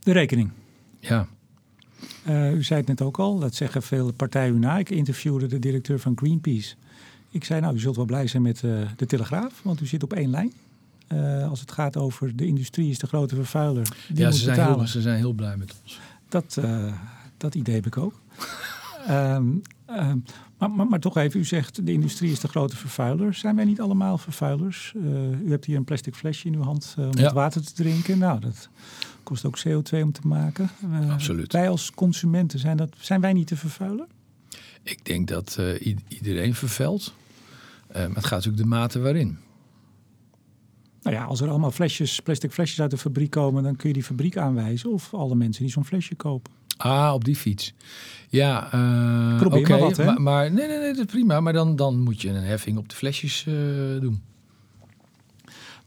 [0.00, 0.50] De rekening.
[0.98, 1.28] Ja.
[2.24, 4.78] Eh, u zei het net ook al, dat zeggen veel partijen u na.
[4.78, 6.74] Ik interviewde de directeur van Greenpeace.
[7.30, 10.02] Ik zei, nou, u zult wel blij zijn met eh, de Telegraaf, want u zit
[10.02, 10.52] op één lijn.
[11.06, 13.88] Eh, als het gaat over de industrie is de grote vervuiler.
[14.08, 14.78] Die ja, moet ze zijn, betalen.
[14.78, 16.00] heel, ze zijn heel blij met ons.
[16.28, 16.58] Dat,
[17.36, 18.20] dat idee heb ik ook.
[19.06, 19.46] Ehm,
[19.86, 20.18] ehm,
[20.58, 23.34] maar, maar, maar toch even, u zegt de industrie is de grote vervuiler.
[23.34, 24.94] Zijn wij niet allemaal vervuilers?
[25.44, 27.22] U hebt hier een plastic flesje in uw hand om Ja.
[27.22, 28.18] het water te drinken.
[28.18, 28.68] Nou, dat
[29.22, 30.70] kost ook CO2 om te maken.
[30.92, 31.52] Eh, Absoluut.
[31.52, 34.06] Wij als consumenten, zijn, dat, zijn wij niet te vervuiler?
[34.82, 37.14] Ik denk dat eh, iedereen vervuilt.
[37.86, 39.38] Eh, maar het gaat natuurlijk de mate waarin.
[41.02, 43.94] Nou ja, als er allemaal flesjes, plastic flesjes uit de fabriek komen, dan kun je
[43.94, 44.92] die fabriek aanwijzen.
[44.92, 46.52] Of alle mensen die zo'n flesje kopen.
[46.76, 47.74] Ah, op die fiets.
[48.28, 50.04] Ja, eh Probeer oké, maar wat, hè?
[50.04, 51.40] Maar, maar nee, nee, nee, dat is prima.
[51.40, 53.44] Maar dan, dan moet je een heffing op de flesjes
[54.00, 54.22] doen.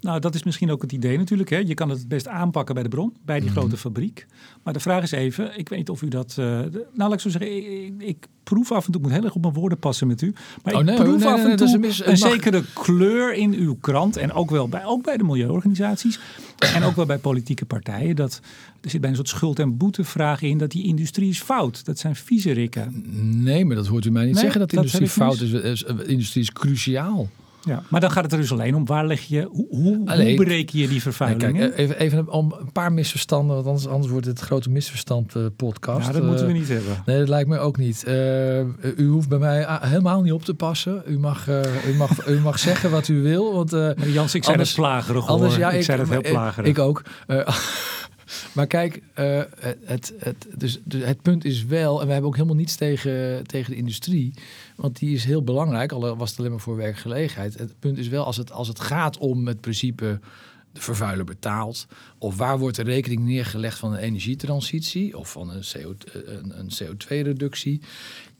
[0.01, 1.49] Nou, dat is misschien ook het idee natuurlijk.
[1.49, 1.57] Hè.
[1.57, 3.57] Je kan het het best aanpakken bij de bron, bij die Mhm.
[3.59, 4.25] grote fabriek.
[4.63, 6.35] Maar de vraag is even, ik weet niet of u dat...
[6.39, 9.35] eh, nou, laat ik zo zeggen, ik, proef af en toe, ik moet heel erg
[9.35, 10.33] op mijn woorden passen met u.
[10.63, 12.19] Maar Oh, ik nee, proef nee, af nee, en nee, toe een een, mis- het
[12.19, 14.17] mag- zekere kleur in uw krant.
[14.17, 16.19] En ook wel bij, ook bij de milieuorganisaties.
[16.73, 18.15] en ook wel bij politieke partijen.
[18.15, 18.41] Dat,
[18.81, 21.85] er zit bij een soort schuld- en boetevraag in dat die industrie is fout.
[21.85, 23.03] Dat zijn vieze rikken.
[23.43, 25.51] Nee, maar dat hoort u mij niet Nee, zeggen dat de industrie fout is.
[25.51, 25.83] is.
[25.83, 27.29] eh, Industrie is cruciaal.
[27.65, 27.83] Ja.
[27.89, 30.79] Maar dan gaat het er dus alleen om, waar leg je, hoe, hoe, hoe bereken
[30.79, 31.57] je die Nee, vervuiling?
[31.57, 35.45] kijk, even, even om een paar misverstanden, want anders, anders wordt het grote misverstand eh,
[35.55, 36.07] podcast.
[36.07, 37.03] ja, dat moeten we Eh, niet hebben.
[37.05, 38.03] Nee, dat lijkt me ook niet.
[38.03, 38.59] Eh,
[38.97, 41.03] u hoeft bij mij ah, helemaal niet op te passen.
[41.07, 41.47] U mag,
[41.87, 43.53] u mag, u mag zeggen wat u wil.
[43.53, 43.71] Want,
[44.05, 45.29] Jans, ik zei Anders- dat plagerig hoor.
[45.31, 46.69] Anders, ja, ik, zei dat heel plagerig.
[46.69, 47.01] Ik ook.
[48.53, 49.01] Maar kijk,
[49.85, 53.43] het, het, dus, dus het punt is wel, en we hebben ook helemaal niets tegen,
[53.47, 54.33] tegen de industrie,
[54.75, 57.57] want die is heel belangrijk, al was het alleen maar voor werkgelegenheid.
[57.57, 60.19] Het punt is wel, als het, als het gaat om het principe
[60.71, 65.63] de vervuiler betaalt, of waar wordt de rekening neergelegd van een energietransitie of van een,
[65.73, 67.81] CO, een, een CO2-reductie,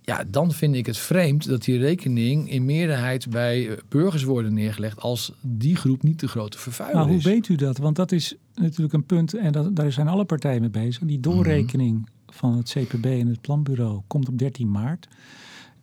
[0.02, 4.54] ja, dan vind ik het vreemd dat die rekening in meerderheid bij eh, burgers worden
[4.54, 7.24] neergelegd als die groep niet de grote vervuiler maar hoe is.
[7.24, 7.78] weet u dat?
[7.78, 11.04] Want dat is natuurlijk een punt, en dat, daar zijn alle partijen mee bezig.
[11.04, 15.08] Die doorrekening van het CPB en het planbureau komt op 13 maart.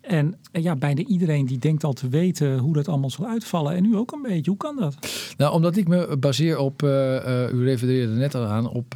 [0.03, 3.75] En eh, ja, bijna iedereen die denkt al te weten hoe dat allemaal zal uitvallen.
[3.75, 4.51] En u ook een beetje.
[4.51, 4.97] Hoe kan dat?
[5.37, 8.93] Nou, omdat ik me baseer op, eh, eh, u refereerde er net al aan, op,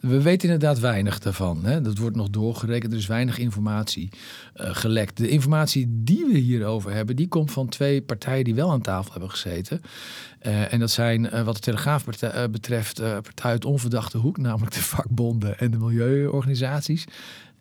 [0.00, 1.64] we weten inderdaad weinig daarvan.
[1.64, 1.80] Hè?
[1.80, 4.08] Dat wordt nog doorgerekend, er is weinig informatie
[4.54, 5.16] gelekt.
[5.16, 9.12] De informatie die we hierover hebben, die komt van twee partijen die wel aan tafel
[9.12, 9.80] hebben gezeten.
[10.70, 12.04] En dat zijn, wat de Telegraaf
[12.50, 17.04] betreft, eh partij uit onverdachte hoek, namelijk de vakbonden en de milieuorganisaties.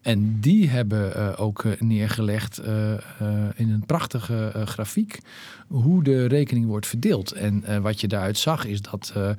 [0.03, 2.93] En die hebben eh, ook eh, neergelegd eh,
[3.55, 5.19] in een prachtige grafiek
[5.73, 7.31] hoe de rekening wordt verdeeld.
[7.31, 9.29] En eh, wat je daaruit zag is dat eh,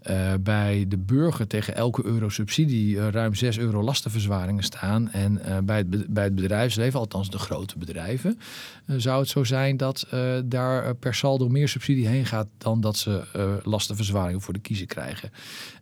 [0.00, 5.10] eh, bij de burger tegen elke euro subsidie ruim 6 euro lastenverzwaringen staan.
[5.10, 8.38] En bij, het, bij het bedrijfsleven, althans de grote bedrijven,
[8.86, 10.06] zou het zo zijn dat
[10.44, 13.22] daar per saldo meer subsidie heen gaat dan dat ze
[13.64, 15.30] lastenverzwaringen voor de kiezer krijgen.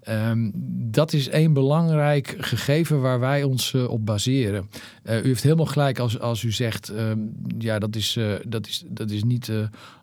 [0.03, 0.50] Ehm,
[0.90, 4.70] dat is één belangrijk gegeven waar wij ons op baseren.
[5.05, 7.18] U heeft helemaal gelijk als, als u zegt, ehm,
[7.59, 9.50] ja, dat is, dat is, dat is niet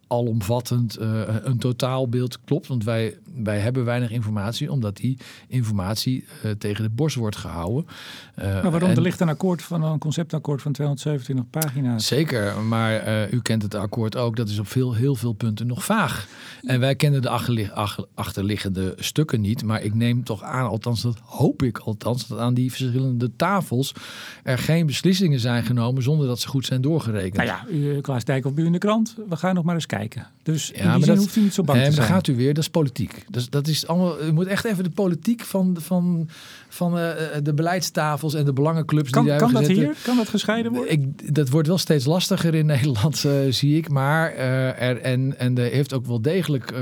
[0.10, 2.68] alomvattend uh, een totaalbeeld klopt.
[2.68, 7.86] Want wij, wij hebben weinig informatie, omdat die informatie uh, tegen de borst wordt gehouden.
[8.40, 8.90] Uh, maar waarom?
[8.90, 12.08] En, er ligt een akkoord van een conceptakkoord van 227 pagina's.
[12.08, 14.36] Zeker, maar u kent het akkoord ook.
[14.36, 16.28] Dat is op veel, heel veel punten nog vaag.
[16.64, 17.30] En wij kennen de
[18.14, 19.64] achterliggende stukken niet.
[19.64, 23.94] Maar ik neem toch aan, althans dat hoop ik althans, dat aan die verschillende tafels
[24.44, 27.36] er geen beslissingen zijn genomen zonder dat ze goed zijn doorgerekend.
[27.36, 29.16] Nou ja, u, Klaas Dijkhoff bij u in de krant.
[29.30, 29.99] We gaan nog maar eens kijken.
[30.44, 32.08] Dus ja, in die zin dat, hoeft u niet zo bang nee, te zijn.
[32.08, 33.26] dan gaat u weer, dat is politiek.
[33.30, 36.30] Dus dat is allemaal, u moet echt even de politiek van, van,
[36.70, 37.12] van uh,
[37.44, 39.96] de beleidstafels en de belangenclubs kan, die daar Kan dat hier?
[40.04, 40.92] Kan dat gescheiden worden?
[40.92, 43.90] Ik, dat wordt wel steeds lastiger in Nederland, uh, zie ik.
[43.90, 46.74] Maar uh, er, en, en er heeft ook wel degelijk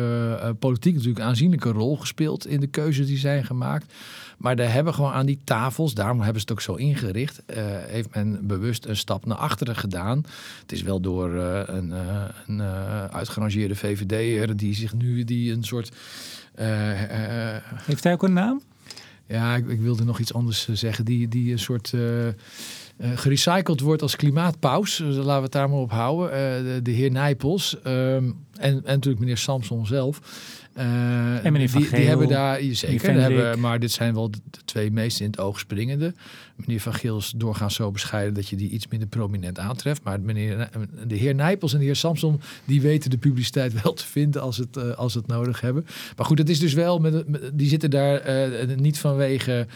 [0.59, 3.93] politiek natuurlijk een aanzienlijke rol gespeeld in de keuzes die zijn gemaakt.
[4.37, 7.55] Maar daar hebben gewoon aan die tafels, daarom hebben ze het ook zo ingericht, uh,
[7.65, 10.23] heeft men bewust een stap naar achteren gedaan.
[10.61, 12.61] Het is wel door uh, een, uh, een
[13.11, 15.91] uitgerangeerde VVD'er die zich nu die een soort.
[17.85, 18.61] heeft hij ook een naam?
[19.27, 21.05] Ja, ik, ik, wilde nog iets anders zeggen.
[21.05, 21.93] Die, die een soort.
[22.99, 24.97] gerecycled wordt als klimaatpaus.
[24.97, 26.29] Dus laten we het daar maar op houden.
[26.63, 30.19] De, de, heer Nijpels um, en, en natuurlijk meneer Samson zelf.
[30.77, 34.37] Uh, en meneer Van die, die hebben daar zeker, hebben, maar dit zijn wel de,
[34.65, 36.13] twee meest in het oog springende.
[36.55, 40.03] Meneer Van Geel is doorgaans zo bescheiden dat je die iets minder prominent aantreft.
[40.03, 40.69] Maar meneer,
[41.07, 44.57] de heer Nijpels en de heer Samson, die weten de publiciteit wel te vinden als
[44.57, 45.85] het, uh, als het nodig hebben.
[46.15, 49.67] Maar goed, het is dus wel, met, met die zitten daar uh, niet vanwege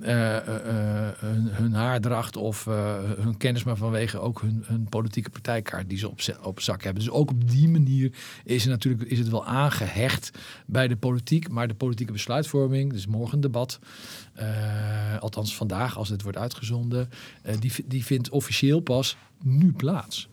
[0.00, 6.20] hun, hun, haardracht of hun kennis, maar vanwege ook hun, politieke partijkaart die ze op,
[6.42, 7.02] op zak hebben.
[7.02, 8.12] Dus ook op die manier
[8.44, 10.30] is het natuurlijk is het wel aangehecht
[10.66, 13.78] bij de politiek, maar de politieke besluitvorming, dus morgen een debat,
[15.20, 17.10] althans vandaag als het wordt uitgezonden,
[17.58, 20.28] die, die vindt officieel pas nu plaats.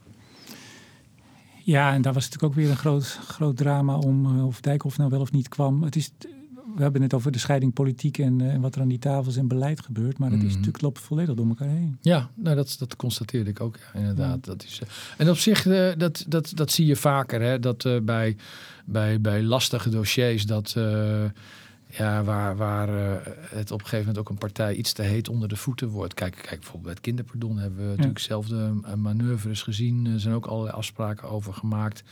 [1.63, 5.09] Ja, en daar was natuurlijk ook weer een groot, groot drama om of Dijkhoff nou
[5.09, 5.84] wel of niet kwam.
[5.84, 6.11] Het is
[6.78, 9.36] we hebben het over de scheiding politiek en, uh, en, wat er aan die tafels
[9.36, 10.17] en beleid gebeurt.
[10.17, 10.55] Maar dat is mhm.
[10.55, 11.97] natuurlijk loopt volledig door elkaar heen.
[12.01, 13.75] Ja, nou, dat, dat constateerde ik ook.
[13.75, 14.45] Ja, inderdaad.
[14.45, 17.41] Dat is, uh, en op zich, uh, dat, dat, dat zie je vaker.
[17.41, 18.36] Hè, dat bij,
[18.86, 20.75] bij, bij lastige dossiers dat.
[21.89, 22.89] ja, waar, waar
[23.49, 26.13] het op een gegeven moment ook een partij iets te heet onder de voeten wordt.
[26.13, 30.05] Kijk, kijk bijvoorbeeld bij het kinderpardon hebben we natuurlijk zelf de manoeuvres gezien.
[30.05, 32.03] Er zijn ook allerlei afspraken over gemaakt.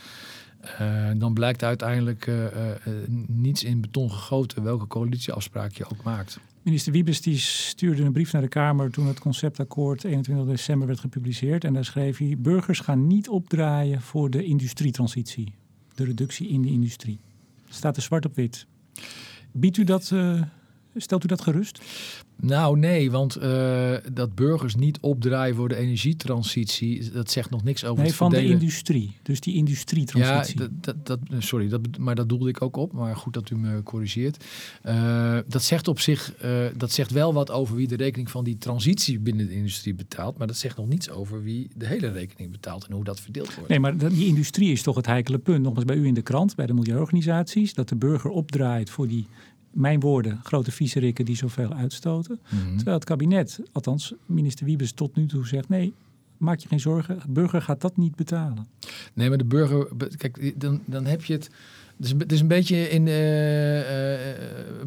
[0.81, 2.71] Uh, dan blijkt uiteindelijk uh, uh,
[3.27, 6.39] niets in beton gegoten welke coalitieafspraak je ook maakt.
[6.61, 10.99] Minister Wiebes die stuurde een brief naar de Kamer toen het conceptakkoord 21 december werd
[10.99, 11.63] gepubliceerd.
[11.63, 15.53] En daar schreef hij: Burgers gaan niet opdraaien voor de industrietransitie.
[15.95, 17.19] De reductie in de industrie.
[17.69, 18.65] Staat er zwart op wit.
[19.51, 20.11] Biedt u dat,
[20.95, 21.81] stelt u dat gerust?
[22.41, 27.85] Nou nee, want uh, dat burgers niet opdraaien voor de energietransitie, dat zegt nog niks
[27.85, 29.17] over nee, van de industrie.
[29.21, 30.61] Dus die industrietransitie.
[30.61, 32.91] Ja, dat, dat, sorry, dat, maar dat doelde ik ook op.
[32.93, 34.45] Maar goed dat u me corrigeert.
[34.85, 38.43] Uh, dat zegt op zich, uh, dat zegt wel wat over wie de rekening van
[38.43, 40.37] die transitie binnen de industrie betaalt.
[40.37, 43.55] Maar dat zegt nog niets over wie de hele rekening betaalt en hoe dat verdeeld
[43.55, 43.69] wordt.
[43.69, 45.63] Nee, maar die industrie is toch het heikele punt.
[45.63, 49.25] Nogmaals bij u in de krant, bij de milieuorganisaties, dat de burger opdraait voor die
[49.75, 52.39] mijn woorden, grote viezerikken die zoveel uitstoten.
[52.49, 52.75] Mhm.
[52.75, 55.69] Terwijl het kabinet, althans minister Wiebes tot nu toe zegt...
[55.69, 55.93] nee,
[56.37, 58.67] maak je geen zorgen, de burger gaat dat niet betalen.
[59.13, 59.87] Nee, maar de burger...
[60.17, 61.49] Kijk, dan, dan heb je het...
[61.95, 64.35] Het is, het is een beetje in uh, uh,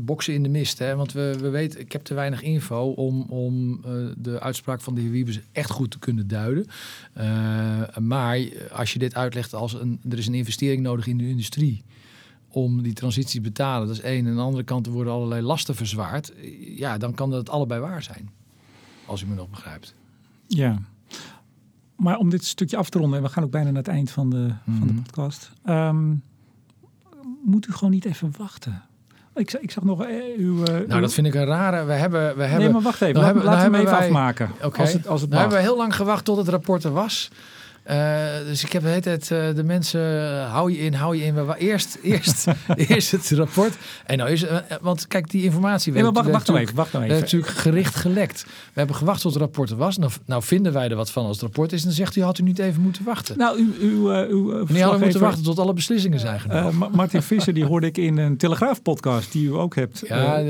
[0.00, 0.78] boksen in de mist.
[0.78, 0.96] Hè?
[0.96, 4.94] Want we, we weten, ik heb te weinig info om, om uh, de uitspraak van
[4.94, 6.66] de heer Wiebes echt goed te kunnen duiden.
[8.00, 8.38] maar
[8.72, 11.82] als je dit uitlegt als een, er is een investering nodig in de industrie
[12.62, 13.86] om die transitie te betalen.
[13.86, 14.24] Dat is één.
[14.24, 16.32] En aan de andere kant er worden allerlei lasten verzwaard.
[16.60, 18.30] Ja, dan kan dat allebei waar zijn.
[19.06, 19.94] Als u me nog begrijpt.
[20.46, 20.78] Ja.
[21.96, 24.10] Maar om dit stukje af te ronden, en we gaan ook bijna naar het eind
[24.10, 25.02] van de, van de mhm.
[25.02, 25.50] podcast.
[25.64, 26.22] Um,
[27.44, 28.82] moet u gewoon niet even wachten?
[29.34, 30.58] Ik, ik zag nog uh, uw...
[30.58, 31.84] Uh, nou, dat vind ik een rare...
[31.84, 32.36] We hebben...
[32.36, 33.14] We hebben nee, maar wacht even.
[33.14, 34.50] Nou hebben, laten we hem even afmaken.
[34.62, 34.80] Oké.
[34.80, 37.30] Als het, als het nou hebben we heel lang gewacht tot het rapport er was.
[37.90, 41.16] Uh, dus ik heb de hele tijd uh, de mensen, uh, hou je in, hou
[41.16, 41.34] je in.
[41.34, 43.76] We, eerst, eerst, eerst het rapport.
[44.06, 44.44] En nou is,
[44.80, 45.92] want kijk, die informatie...
[45.92, 47.20] Nee, maar wacht, wacht nou even, wacht nou even.
[47.20, 48.44] natuurlijk gericht gelekt.
[48.44, 49.98] We hebben gewacht tot het rapport er was.
[49.98, 51.80] Nou, nou, vinden wij er wat van als het rapport is.
[51.80, 53.38] En dan zegt u, had u niet even moeten wachten.
[53.38, 53.74] Nou, u...
[53.80, 56.90] u, u Niet hadden moeten wachten tot alle beslissingen zijn genomen.
[56.92, 60.02] Martin Visser, die hoorde ik in een Telegraaf-podcast die u ook hebt.
[60.08, 60.44] Ja,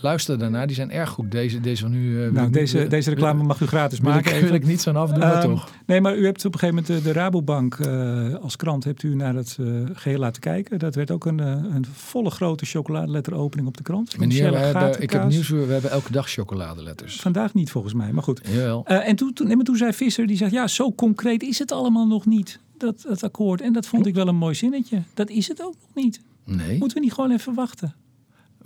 [0.00, 0.66] luister daarna.
[0.66, 1.30] Die zijn erg goed.
[1.30, 2.32] Deze, deze van u...
[2.32, 4.36] nou, deze, deze reclame mag u gratis maken.
[4.36, 5.68] Ik, wil ik niet zo'n afdoen, maar ehm, toch.
[5.86, 9.14] Nee, maar u hebt op gegeven moment de, de Rabobank uh, als krant hebt u
[9.14, 10.78] naar het uh, geheel laten kijken.
[10.78, 14.18] Dat werd ook een, uh, een volle grote chocoladeletteropening op de krant.
[14.18, 17.20] Meneer, ik heb nieuws, we hebben elke dag chocoladeletters.
[17.20, 18.40] Vandaag niet volgens mij, maar goed.
[18.44, 18.86] Jawel.
[18.86, 22.26] en toen, toen, toen zei Visser, die zegt ja, zo concreet is het allemaal nog
[22.26, 22.60] niet.
[22.76, 23.60] dat, dat akkoord.
[23.60, 25.02] En dat vond ik wel een mooi zinnetje.
[25.14, 26.20] Dat is het ook nog niet.
[26.44, 26.78] Nee.
[26.78, 27.94] Moeten we niet gewoon even wachten?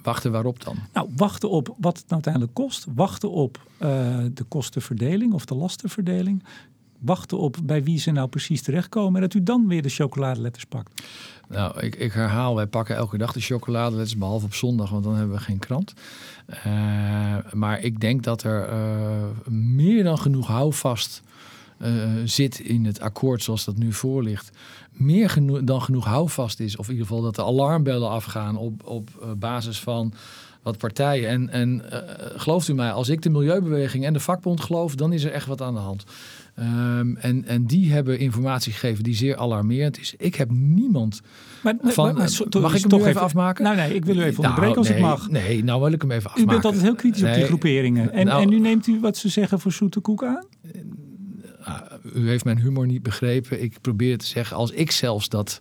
[0.02, 0.76] Wachten waarop dan?
[0.92, 2.86] Nou, wachten op wat het nou uiteindelijk kost.
[2.94, 3.88] Wachten op uh,
[4.34, 6.42] de kostenverdeling of de lastenverdeling.
[7.04, 9.14] Wachten op bij wie ze nou precies terechtkomen.
[9.14, 11.02] En dat u dan weer de chocoladeletters pakt.
[11.48, 15.16] Nou, ik, ik herhaal, wij pakken elke dag de chocoladeletters, behalve op zondag, want dan
[15.16, 15.94] hebben we geen krant.
[16.66, 21.22] Uh, maar ik denk dat er uh, meer dan genoeg houvast
[21.78, 21.88] uh,
[22.24, 24.50] zit in het akkoord zoals dat nu voor ligt.
[24.92, 26.76] Meer dan genoeg houvast is.
[26.76, 30.12] Of in ieder geval dat de alarmbellen afgaan op, op basis van
[30.62, 31.28] wat partijen.
[31.28, 31.82] En, en
[32.36, 35.46] gelooft u mij, als ik de milieubeweging en de vakbond geloof, dan is er echt
[35.46, 36.04] wat aan de hand.
[36.58, 40.14] Um, en, en die hebben informatie gegeven die zeer alarmerend is.
[40.18, 41.20] Ik heb niemand
[41.62, 42.04] maar, van...
[42.04, 43.64] Maar, maar, maar, mag ik hem toch even, even afmaken?
[43.64, 45.30] Nou nee, ik wil u even onderbreken nou, als nee, ik mag.
[45.30, 46.50] Nee, nou wil ik hem even afmaken.
[46.50, 48.12] U bent altijd heel kritisch nee, op die groeperingen.
[48.12, 50.44] En, nou, en nu neemt u wat ze zeggen voor zoete koek aan?
[51.60, 51.80] Uh,
[52.14, 53.62] u heeft mijn humor niet begrepen.
[53.62, 55.60] Ik probeer te zeggen, als ik zelfs dat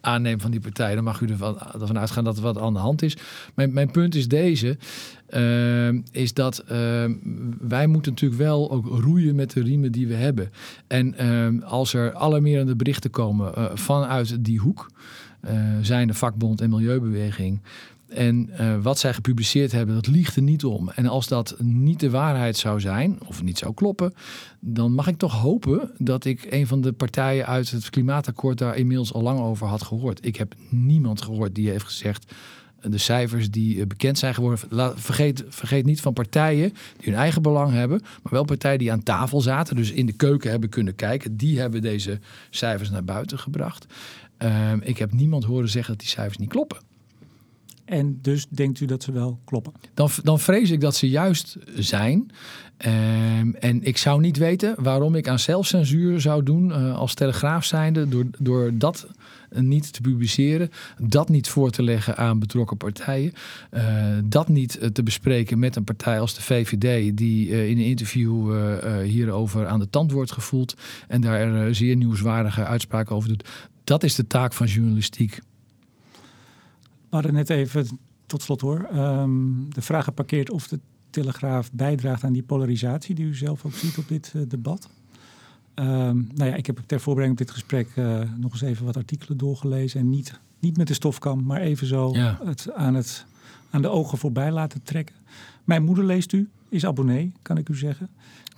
[0.00, 2.78] aanneem van die partij, dan mag u ervan, ervan uitgaan dat er wat aan de
[2.78, 3.16] hand is.
[3.54, 4.78] Mijn, mijn punt is deze.
[5.34, 7.04] Uh, is dat uh,
[7.60, 10.50] wij moeten natuurlijk wel ook roeien met de riemen die we hebben.
[10.86, 14.90] En uh, als er alarmerende berichten komen uh, vanuit die hoek,
[15.80, 17.60] zijn de vakbond en milieubeweging.
[18.08, 18.50] En
[18.82, 20.88] wat zij gepubliceerd hebben, dat liegt er niet om.
[20.88, 24.12] En als dat niet de waarheid zou zijn, of niet zou kloppen,
[24.60, 28.76] dan mag ik toch hopen dat ik een van de partijen uit het klimaatakkoord daar
[28.76, 30.26] inmiddels al lang over had gehoord.
[30.26, 32.34] Ik heb niemand gehoord die heeft gezegd
[32.82, 34.58] de cijfers die bekend zijn geworden.
[34.98, 39.02] Vergeet, vergeet niet van partijen die hun eigen belang hebben, maar wel partijen die aan
[39.02, 41.36] tafel zaten, dus in de keuken hebben kunnen kijken.
[41.36, 42.18] Die hebben deze
[42.50, 43.86] cijfers naar buiten gebracht.
[44.42, 46.78] Uh, ik heb niemand horen zeggen dat die cijfers niet kloppen.
[47.84, 49.72] En dus denkt u dat ze wel kloppen?
[49.94, 52.30] Dan, dan vrees ik dat ze juist zijn.
[52.86, 57.64] Um, en ik zou niet weten waarom ik aan zelfcensuur zou doen uh, als telegraaf
[57.64, 59.06] zijnde door, door dat
[59.54, 63.32] niet te publiceren, dat niet voor te leggen aan betrokken partijen,
[63.72, 68.54] uh, dat niet te bespreken met een partij als de VVD die in een interview
[69.02, 70.74] hierover aan de tand wordt gevoeld
[71.08, 73.48] en daar zeer nieuwswaardige uitspraken over doet.
[73.84, 75.40] Dat is de taak van journalistiek.
[77.10, 80.80] We hadden net even, tot slot hoor, um, de vraag geparkeerd of de
[81.10, 84.88] Telegraaf bijdraagt aan die polarisatie die u zelf ook ziet op dit debat.
[85.80, 88.96] Um, nou ja, ik heb ter voorbereiding op dit gesprek uh, nog eens even wat
[88.96, 90.00] artikelen doorgelezen.
[90.00, 92.38] En niet, niet met de stofkam, maar even zo ja.
[92.44, 93.26] het, aan, het,
[93.70, 95.14] aan de ogen voorbij laten trekken.
[95.70, 98.08] Mijn moeder leest u, is abonnee, kan ik u zeggen.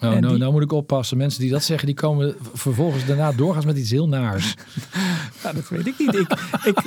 [0.01, 0.39] Nou, nou, die...
[0.39, 1.17] nou moet ik oppassen.
[1.17, 4.55] Mensen die dat zeggen, die komen vervolgens daarna doorgaans met iets heel naars.
[5.43, 6.15] nou, dat weet ik niet.
[6.15, 6.79] Ik, ik,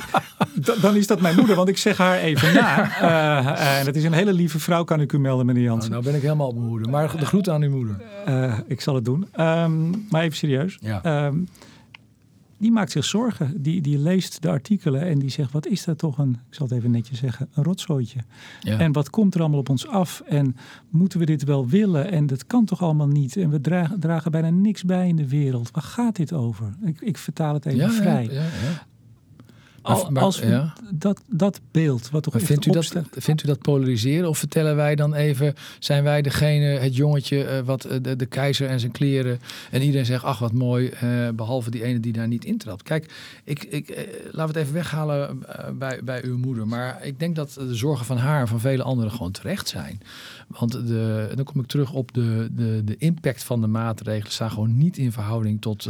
[0.80, 2.84] dan is dat mijn moeder, want ik zeg haar even na.
[3.02, 5.90] Uh, uh, dat is een hele lieve vrouw, kan ik u melden, meneer Jansen.
[5.90, 6.90] Nou, nou ben ik helemaal op mijn moeder.
[6.90, 8.00] Maar de groeten aan uw moeder.
[8.28, 9.26] Uh, ik zal het doen.
[9.40, 10.78] Um, maar even serieus.
[10.80, 11.26] Ja.
[11.26, 11.48] Um,
[12.58, 13.62] die maakt zich zorgen.
[13.62, 16.66] Die, die leest de artikelen en die zegt: wat is dat toch een, ik zal
[16.66, 18.20] het even netjes zeggen, een rotzooitje.
[18.60, 18.78] Ja.
[18.78, 20.22] En wat komt er allemaal op ons af?
[20.26, 20.56] En
[20.90, 22.10] moeten we dit wel willen?
[22.10, 23.36] En dat kan toch allemaal niet?
[23.36, 25.70] En we dragen, dragen bijna niks bij in de wereld.
[25.70, 26.74] Waar gaat dit over?
[26.84, 28.24] Ik, ik vertaal het even ja, vrij.
[28.24, 28.86] Ja, ja,
[29.86, 30.72] Al, maar, als we ja.
[30.90, 34.28] dat, dat beeld, wat toch maar vindt u, dat, vindt u dat polariseren?
[34.28, 38.26] Of vertellen wij dan even, zijn wij degene, het jongetje, uh, wat uh, de, de,
[38.26, 39.38] keizer en zijn kleren.
[39.70, 42.82] En iedereen zegt, ach wat mooi, uh, behalve die ene die daar niet intrapt.
[42.82, 43.12] Kijk,
[43.44, 43.88] ik, ik,
[44.30, 45.44] laten we het even weghalen
[45.78, 46.66] bij, bij uw moeder.
[46.66, 50.00] Maar ik denk dat de zorgen van haar en van vele anderen gewoon terecht zijn.
[50.46, 54.32] Want de, dan kom ik terug op de, de, de impact van de maatregelen.
[54.32, 55.88] staan gewoon niet in verhouding tot,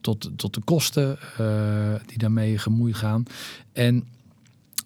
[0.00, 1.18] tot, tot de kosten
[2.06, 3.13] die daarmee gemoeid gaan.
[3.72, 4.04] En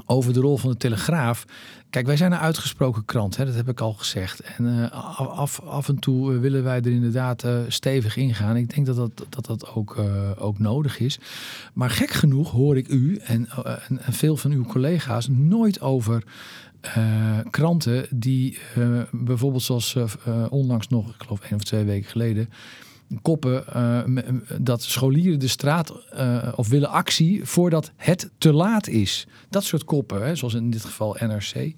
[0.06, 1.44] over de rol van de Telegraaf.
[1.90, 4.40] Kijk, wij zijn een uitgesproken krant, hè, dat heb ik al gezegd.
[4.40, 4.90] En uh,
[5.38, 8.56] af, af en toe uh, willen wij er inderdaad uh, stevig ingaan.
[8.56, 9.98] Ik denk dat dat, dat, dat ook,
[10.38, 11.18] ook nodig is.
[11.72, 13.48] Maar gek genoeg hoor ik u en,
[13.88, 16.22] en, en veel van uw collega's nooit over
[17.50, 18.58] kranten die
[19.10, 19.96] bijvoorbeeld zoals
[20.48, 22.48] onlangs nog, ik geloof één of twee weken geleden
[23.22, 24.22] koppen uh,
[24.60, 29.26] dat scholieren de straat uh, of willen actie voordat het te laat is.
[29.48, 31.72] Dat soort koppen, hè, zoals in dit geval NRC.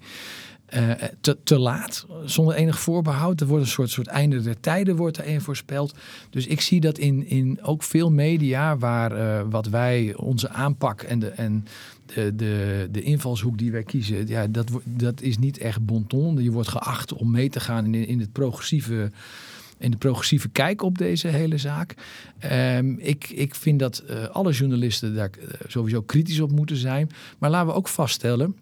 [0.75, 3.41] Uh, te, te laat, zonder enig voorbehoud.
[3.41, 5.95] Er wordt een soort, soort einde der tijden wordt daarin voorspeld.
[6.29, 11.19] Dus ik zie dat in, in ook veel media waar wat wij, onze aanpak en
[11.19, 11.65] de, en
[12.05, 16.43] de, de, de invalshoek die wij kiezen, ja, dat, dat is niet echt bonton.
[16.43, 19.11] Je wordt geacht om mee te gaan in, in het progressieve
[19.81, 21.95] in de progressieve kijk op deze hele zaak.
[22.51, 25.31] Um, ik, ik vind dat uh, alle journalisten daar
[25.67, 27.09] sowieso kritisch op moeten zijn.
[27.37, 28.55] Maar laten we ook vaststellen.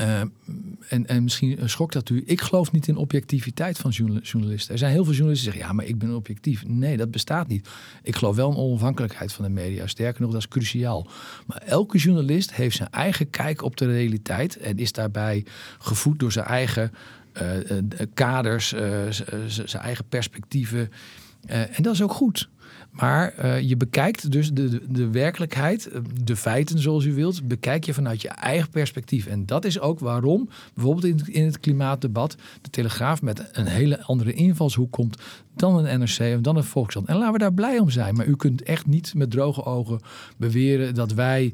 [0.00, 0.20] Uh,
[0.88, 2.22] en, en misschien schokt dat u.
[2.26, 4.72] Ik geloof niet in objectiviteit van journalisten.
[4.72, 6.66] Er zijn heel veel journalisten die zeggen: ja, maar ik ben objectief.
[6.66, 7.68] Nee, dat bestaat niet.
[8.02, 9.86] Ik geloof wel in onafhankelijkheid van de media.
[9.86, 11.06] Sterker nog, dat is cruciaal.
[11.46, 15.44] Maar elke journalist heeft zijn eigen kijk op de realiteit en is daarbij
[15.78, 16.92] gevoed door zijn eigen
[18.14, 18.80] kaders, uh,
[19.46, 20.90] zijn eigen perspectieven.
[21.46, 22.48] en dat is ook goed.
[22.92, 27.94] Maar je bekijkt dus de, de, werkelijkheid, eh, de feiten zoals u wilt, bekijk je
[27.94, 29.26] vanuit je eigen perspectief.
[29.26, 34.02] En dat is ook waarom bijvoorbeeld in, in het klimaatdebat de Telegraaf met een hele
[34.02, 35.22] andere invalshoek komt
[35.54, 37.08] dan een NRC of dan een Volkskrant.
[37.08, 38.14] En laten we daar blij om zijn.
[38.14, 40.00] Maar u kunt echt niet met droge ogen
[40.36, 41.52] beweren dat wij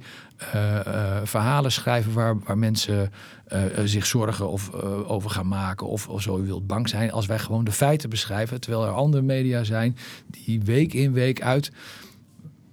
[1.24, 3.11] verhalen schrijven waar, waar mensen
[3.53, 4.72] uh, zich zorgen of,
[5.07, 7.12] over gaan maken of, of zo u wilt bang zijn.
[7.12, 9.96] Als wij gewoon de feiten beschrijven, terwijl er andere media zijn
[10.26, 11.70] die week in week uit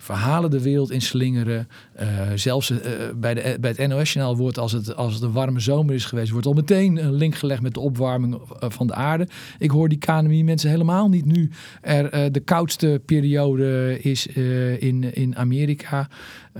[0.05, 1.67] verhalen de wereld in slingeren.
[2.01, 2.79] Uh, zelfs uh,
[3.15, 6.31] bij, de, bij het NOS-journaal wordt, als het, als het een warme zomer is geweest,
[6.31, 9.27] wordt al meteen een link gelegd met de opwarming van de aarde.
[9.59, 11.49] Ik hoor die KNMI-mensen helemaal niet nu
[11.81, 16.07] er uh, de koudste periode is in, in Amerika.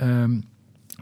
[0.04, 0.44] Um,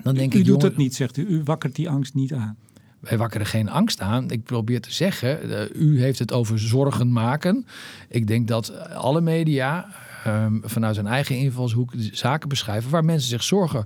[0.03, 1.25] dan denk u, ik, doet het niet, zegt u.
[1.27, 2.57] U wakkert die angst niet aan.
[3.03, 4.29] Wij wakkeren geen angst aan.
[4.29, 5.39] Ik probeer te zeggen,
[5.75, 7.65] u heeft het over zorgen maken.
[8.09, 9.87] Ik denk dat alle media
[10.27, 13.85] um, vanuit zijn eigen invalshoek zaken beschrijven waar mensen zich zorgen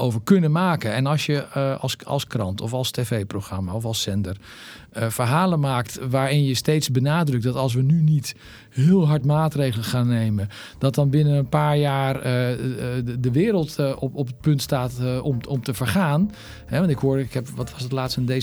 [0.00, 0.92] over kunnen maken.
[0.92, 4.36] En als je uh, als, als krant of als tv-programma of als zender
[4.98, 8.34] uh, verhalen maakt waarin je steeds benadrukt dat als we nu niet
[8.70, 10.48] heel hard maatregelen gaan nemen,
[10.78, 15.20] dat dan binnen een paar jaar uh, de, de, wereld op, op het punt staat
[15.22, 16.30] om, om te vergaan.
[16.66, 18.42] Hè, want ik hoor, ik heb, wat was het laatste, een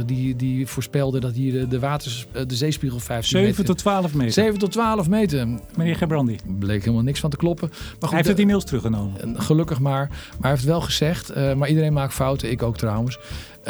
[0.00, 4.14] D66 die, die voorspelde dat hier de, de, waters, de zeespiegel 15 7 tot 12
[4.14, 4.32] meter.
[4.32, 5.48] 7 tot 12 meter.
[5.76, 6.36] Meneer Gebrandi.
[6.58, 7.68] Bleek helemaal niks van te kloppen.
[7.68, 9.40] Maar goed, hij heeft het e-mails teruggenomen.
[9.40, 10.08] Gelukkig maar.
[10.08, 13.18] Maar hij heeft wel gezegd, maar iedereen maakt fouten, ik ook trouwens.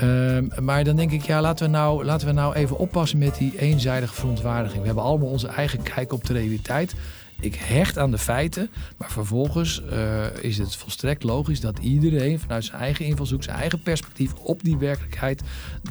[0.03, 3.39] Uh, maar dan denk ik, ja, laten we, nou, laten we nou even oppassen met
[3.39, 4.81] die eenzijdige verontwaardiging.
[4.81, 6.95] We hebben allemaal onze eigen kijk op de realiteit.
[7.41, 12.65] Ik hecht aan de feiten, maar vervolgens uh, is het volstrekt logisch dat iedereen vanuit
[12.65, 15.43] zijn eigen invalshoek, zijn eigen perspectief op die werkelijkheid,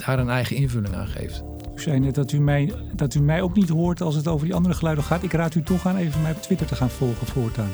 [0.05, 1.43] daar een eigen invulling aan geeft.
[1.75, 4.45] U zei net dat u, mij, dat u mij ook niet hoort als het over
[4.45, 5.23] die andere geluiden gaat.
[5.23, 7.71] Ik raad u toch aan even mij op Twitter te gaan volgen voortaan.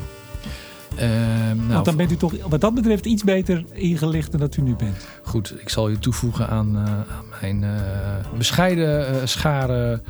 [1.02, 1.10] Uh,
[1.56, 4.62] nou, Want dan bent u toch wat dat betreft iets beter ingelicht dan dat u
[4.62, 5.08] nu bent.
[5.24, 10.02] Goed, ik zal je toevoegen aan, uh, aan mijn uh, bescheiden uh, schare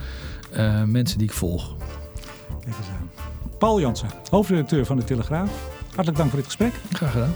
[0.86, 1.76] mensen die ik volg.
[2.60, 3.10] Kijk eens aan.
[3.58, 5.52] Paul Jansen, hoofdredacteur van de Telegraaf.
[5.86, 6.74] Hartelijk dank voor dit gesprek.
[6.92, 7.34] Graag gedaan.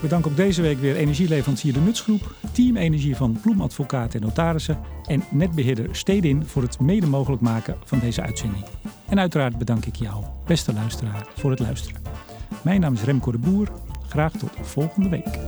[0.00, 4.78] We danken ook deze week weer energieleverancier De Nutsgroep, Team Energie van Bloemadvocaten en Notarissen
[5.06, 8.64] en netbeheerder Stedin voor het mede mogelijk maken van deze uitzending.
[9.08, 12.00] En uiteraard bedank ik jou, beste luisteraar, voor het luisteren.
[12.62, 13.68] Mijn naam is Remco de Boer.
[14.08, 15.38] Graag tot volgende week.